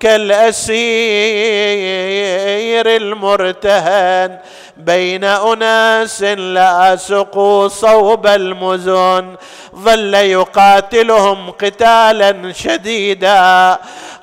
كالأسير 0.00 0.80
المرتهن 2.96 4.38
بين 4.76 5.24
أناس 5.24 6.22
لا 6.22 6.96
سقوا 6.96 7.68
صوب 7.68 8.26
المزن 8.26 9.36
ظل 9.76 10.14
يقاتلهم 10.14 11.50
قتالا 11.50 12.52
شديدا. 12.52 13.78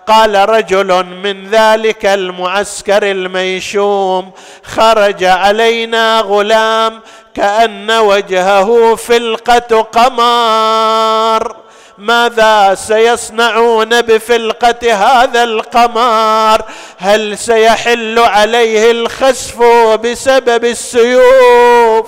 قال 0.07 0.49
رجل 0.49 1.05
من 1.05 1.49
ذلك 1.49 2.05
المعسكر 2.05 3.11
الميشوم 3.11 4.31
خرج 4.63 5.23
علينا 5.23 6.19
غلام 6.19 7.01
كأن 7.35 7.91
وجهه 7.91 8.95
فلقة 8.95 9.81
قمر 9.81 11.55
ماذا 11.97 12.75
سيصنعون 12.75 14.01
بفلقة 14.01 14.93
هذا 14.93 15.43
القمر 15.43 16.61
هل 16.97 17.37
سيحل 17.37 18.19
عليه 18.19 18.91
الخسف 18.91 19.61
بسبب 20.03 20.65
السيوف؟ 20.65 22.07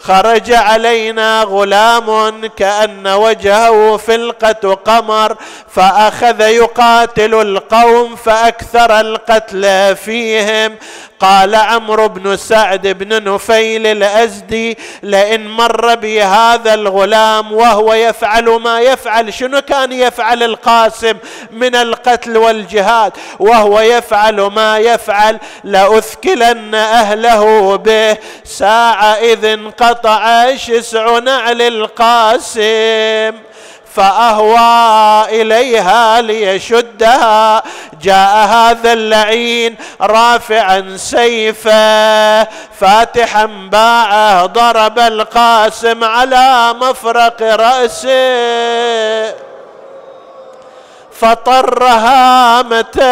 خرج 0.00 0.52
علينا 0.52 1.42
غلام 1.42 2.46
كأن 2.46 3.06
وجهه 3.06 3.96
فلقة 3.96 4.74
قمر 4.74 5.36
فأخذ 5.74 6.40
يقاتل 6.40 7.34
القوم 7.34 8.16
فأكثر 8.16 9.00
القتل 9.00 9.96
فيهم. 9.96 10.76
قال 11.20 11.54
عمرو 11.54 12.08
بن 12.08 12.36
سعد 12.36 12.86
بن 12.86 13.34
نفيل 13.34 13.86
الأزدي 13.86 14.78
لئن 15.02 15.48
مر 15.48 15.94
بي 15.94 16.22
هذا 16.22 16.74
الغلام 16.74 17.52
وهو 17.52 17.94
يفعل 17.94 18.44
ما 18.44 18.80
يفعل 18.80 19.34
شنو 19.34 19.60
كان 19.60 19.92
يفعل 19.92 20.42
القاسم 20.42 21.14
من 21.50 21.74
القتل 21.74 22.36
والجهاد؟ 22.36 23.12
وهو 23.38 23.80
يفعل 23.80 24.40
ما 24.40 24.78
يفعل 24.78 25.38
لأثكلن 25.64 26.74
أهله 26.74 27.76
به 27.76 28.16
ساعة 28.44 29.14
إذ 29.14 29.44
انقطع 29.44 30.56
شسع 30.56 31.18
نعل 31.18 31.62
القاسم 31.62 33.47
فأهوى 33.98 35.42
إليها 35.42 36.20
ليشدها. 36.20 37.62
جاء 38.02 38.46
هذا 38.46 38.92
اللعين 38.92 39.76
رافعا 40.00 40.96
سيفه 40.96 42.44
فاتحا 42.80 43.46
باعه 43.46 44.46
ضرب 44.46 44.98
القاسم 44.98 46.04
على 46.04 46.74
مفرق 46.80 47.42
رأسه. 47.42 49.47
فطرها 51.20 52.62
متى؟ 52.62 53.08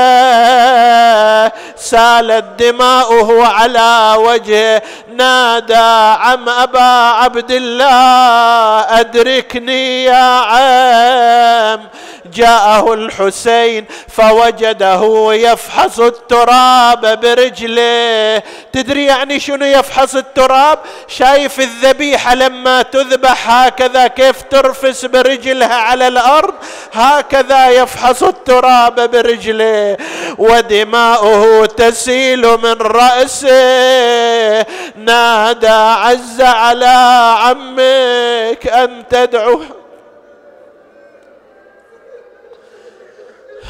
سالت 1.77 2.45
دماؤه 2.59 3.47
على 3.47 4.15
وجهه 4.19 4.83
نادى 5.17 5.75
عم 6.21 6.49
أبا 6.49 6.81
عبد 7.21 7.51
الله 7.51 8.81
أدركني 9.01 10.05
يا 10.05 10.41
عم. 10.41 11.81
جاءه 12.35 12.95
الحسين 12.95 13.85
فوجده 14.09 15.29
يفحص 15.33 16.01
التراب 16.01 17.21
برجله. 17.21 18.43
تدري 18.73 19.05
يعني 19.05 19.41
شنو 19.41 19.65
يفحص 19.65 20.15
التراب؟ 20.15 20.79
شايف 21.09 21.61
الذبيحة 21.61 22.35
لما 22.35 22.83
تذبح 22.83 23.51
هكذا 23.51 24.07
كيف 24.07 24.43
ترفس 24.43 25.05
برجلها 25.05 25.75
على 25.75 26.09
الأرض؟ 26.09 26.55
هكذا 26.93 27.69
يفحص 27.69 28.23
التراب 28.23 29.11
برجله 29.11 29.97
ودماؤه 30.39 31.67
تسيل 31.67 32.43
من 32.43 32.73
رأسه. 32.73 34.67
نادى 34.97 35.69
عز 35.69 36.41
على 36.41 36.87
عمك 37.39 38.67
أن 38.67 39.05
تدعو 39.11 39.63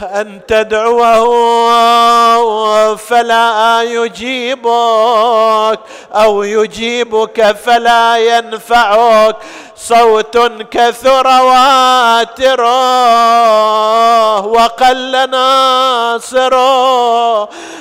أن 0.02 0.40
تدعوه 0.48 1.76
فلا 2.96 3.82
يجيبك 3.82 5.80
أو 6.14 6.42
يجيبك 6.42 7.56
فلا 7.64 8.16
ينفعك. 8.16 9.36
صوت 9.76 10.38
كثر 10.70 11.26
واتره 11.26 12.66
وقل 14.46 15.30
ناصره 15.30 16.68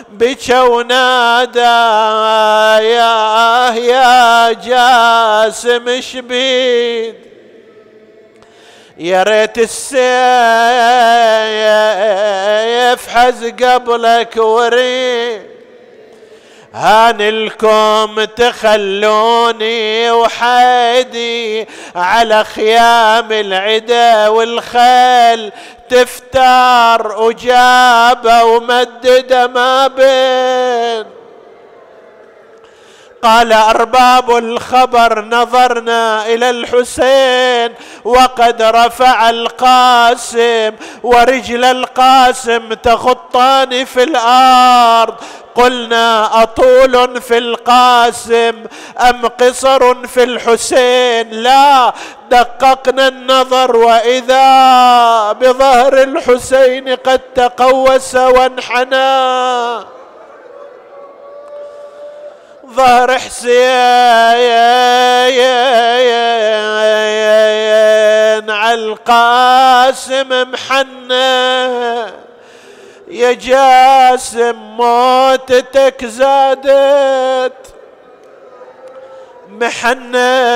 بكوا 0.09 0.83
نادى 0.83 1.59
يا 2.87 3.69
يا 3.73 4.51
جاسم 4.53 6.01
شبيد. 6.01 7.15
يا 8.97 9.23
ريت 9.23 9.57
السيف 9.57 9.99
حز 13.09 13.45
قبلك 13.45 14.37
وريد. 14.37 15.41
هانلكم 16.73 18.23
تخلوني 18.23 20.11
وحيدي 20.11 21.67
على 21.95 22.43
خيام 22.43 23.31
العدا 23.31 24.27
والخيل. 24.27 25.51
تفتار 25.89 27.21
وجابه 27.21 28.43
ومدده 28.43 29.47
ما 29.47 29.87
بين. 29.87 31.14
قال 33.25 33.53
أرباب 33.53 34.37
الخبر 34.37 35.25
نظرنا 35.25 36.25
إلى 36.25 36.49
الحسين 36.49 37.75
وقد 38.03 38.61
رفع 38.61 39.29
القاسم 39.29 40.71
ورجل 41.03 41.63
القاسم 41.65 42.73
تخطان 42.73 43.85
في 43.85 44.03
الأرض. 44.03 45.15
قلنا 45.55 46.43
أطول 46.43 47.21
في 47.21 47.37
القاسم 47.37 48.63
أم 49.09 49.27
قصر 49.27 50.07
في 50.07 50.23
الحسين؟ 50.23 51.29
لا 51.29 51.93
دققنا 52.31 53.07
النظر 53.07 53.75
وإذا 53.75 55.31
بظهر 55.31 56.03
الحسين 56.03 56.89
قد 56.89 57.19
تقوس 57.19 58.15
وانحنى. 58.15 59.94
ظهر 62.75 63.17
حسين 63.17 63.65
على 68.49 68.73
القاسم 68.73 70.51
محنى 70.51 71.55
يا 73.07 73.33
جاسم 73.33 74.55
موتتك 74.55 76.05
زادت 76.05 77.53
محنى 79.49 80.55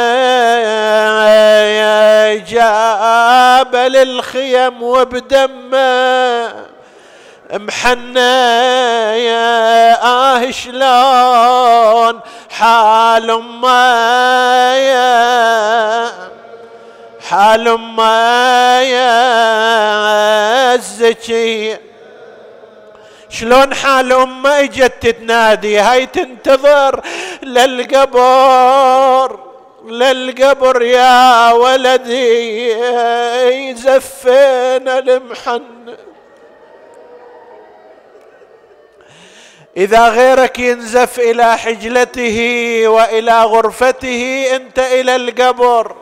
جاب 2.40 3.76
للخيم 3.76 4.84
وبدمه. 4.84 6.54
محنى 7.54 8.20
يا 9.26 10.04
آه 10.04 10.52
شلون 10.52 12.20
حال 12.50 13.32
أمة 13.32 13.94
يا 14.76 16.12
حال 17.30 17.68
أمة 17.68 18.80
يا 18.80 20.76
الزكية 20.76 21.82
شلون 23.30 23.74
حال 23.74 24.14
أمة 24.14 24.60
اجت 24.60 25.06
تنادي 25.06 25.80
هاي 25.80 26.06
تنتظر 26.06 27.02
للقبر 27.44 29.40
للقبر 29.86 30.82
يا 30.82 31.52
ولدي. 31.52 32.70
زفينا 33.74 35.00
المحنه 35.00 36.09
إذا 39.80 40.10
غيرك 40.10 40.60
ينزف 40.60 41.20
إلى 41.20 41.58
حجلته 41.58 42.38
وإلى 42.88 43.44
غرفته 43.44 44.46
أنت 44.56 44.80
إلى 44.80 45.16
القبر. 45.16 45.96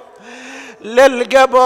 للقبر 0.81 1.59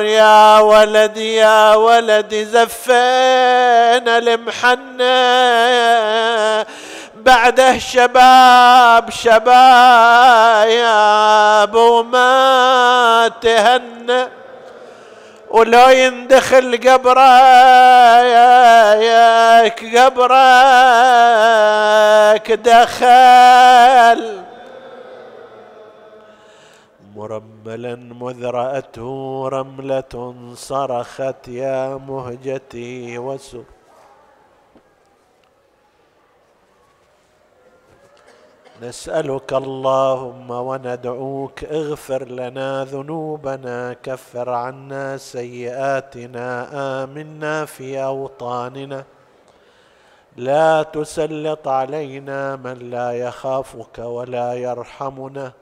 يا 0.00 0.58
ولد 0.58 1.16
يا 1.16 1.74
ولد 1.74 2.34
زفينا 2.34 4.18
المحنة 4.18 5.12
بعده 7.14 7.78
شباب 7.78 9.10
شباب 9.10 9.54
وما 11.74 13.30
تهنى. 13.42 14.41
ولو 15.52 15.88
يندخل 15.88 16.76
قبره 16.76 17.38
ياك 19.08 19.96
قبرك 19.96 20.52
دخل. 22.52 24.42
مرملا 27.16 27.94
مذ 27.96 28.46
رأته 28.46 29.48
رملة 29.52 30.34
صرخت 30.54 31.48
يا 31.48 32.00
مهجتي 32.08 33.18
وسر 33.18 33.64
نسألك 38.82 39.52
اللهم 39.52 40.50
وندعوك 40.50 41.64
اغفر 41.64 42.28
لنا 42.28 42.84
ذنوبنا 42.84 43.92
كفر 43.92 44.50
عنا 44.50 45.16
سيئاتنا 45.16 46.46
آمنا 47.04 47.64
في 47.64 48.02
أوطاننا. 48.04 49.04
لا 50.36 50.82
تسلط 50.82 51.68
علينا 51.68 52.56
من 52.56 52.78
لا 52.90 53.12
يخافك 53.12 53.98
ولا 53.98 54.54
يرحمنا 54.54 55.52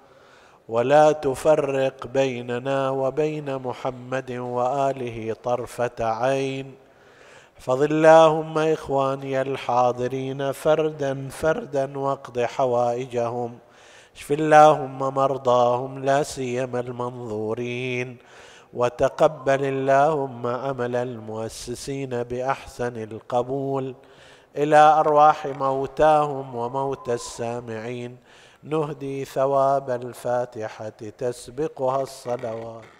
ولا 0.69 1.13
تفرق 1.13 2.07
بيننا 2.07 2.91
وبين 2.91 3.57
محمد 3.57 4.31
وآله 4.33 5.37
طرفة 5.45 5.99
عين. 6.01 6.75
احفظ 7.61 7.83
اللهم 7.83 8.59
اخواني 8.59 9.41
الحاضرين 9.41 10.53
فردا 10.53 11.29
فردا 11.29 11.99
واقض 11.99 12.41
حوائجهم. 12.41 13.59
اشف 14.17 14.33
اللهم 14.33 14.99
مرضاهم 14.99 16.05
لا 16.05 16.23
سيما 16.23 16.81
المنظورين. 16.81 18.17
وتقبل 18.75 19.65
اللهم 19.65 20.47
عمل 20.47 20.97
المؤسسين 20.97 22.23
باحسن 22.23 22.97
القبول. 22.97 23.95
إلى 24.57 24.77
ارواح 24.77 25.47
موتاهم 25.47 26.55
وموتى 26.55 27.15
السامعين. 27.15 28.17
نهدي 28.63 29.25
ثواب 29.25 29.91
الفاتحه 29.91 30.89
تسبقها 31.19 32.03
الصلوات. 32.03 32.91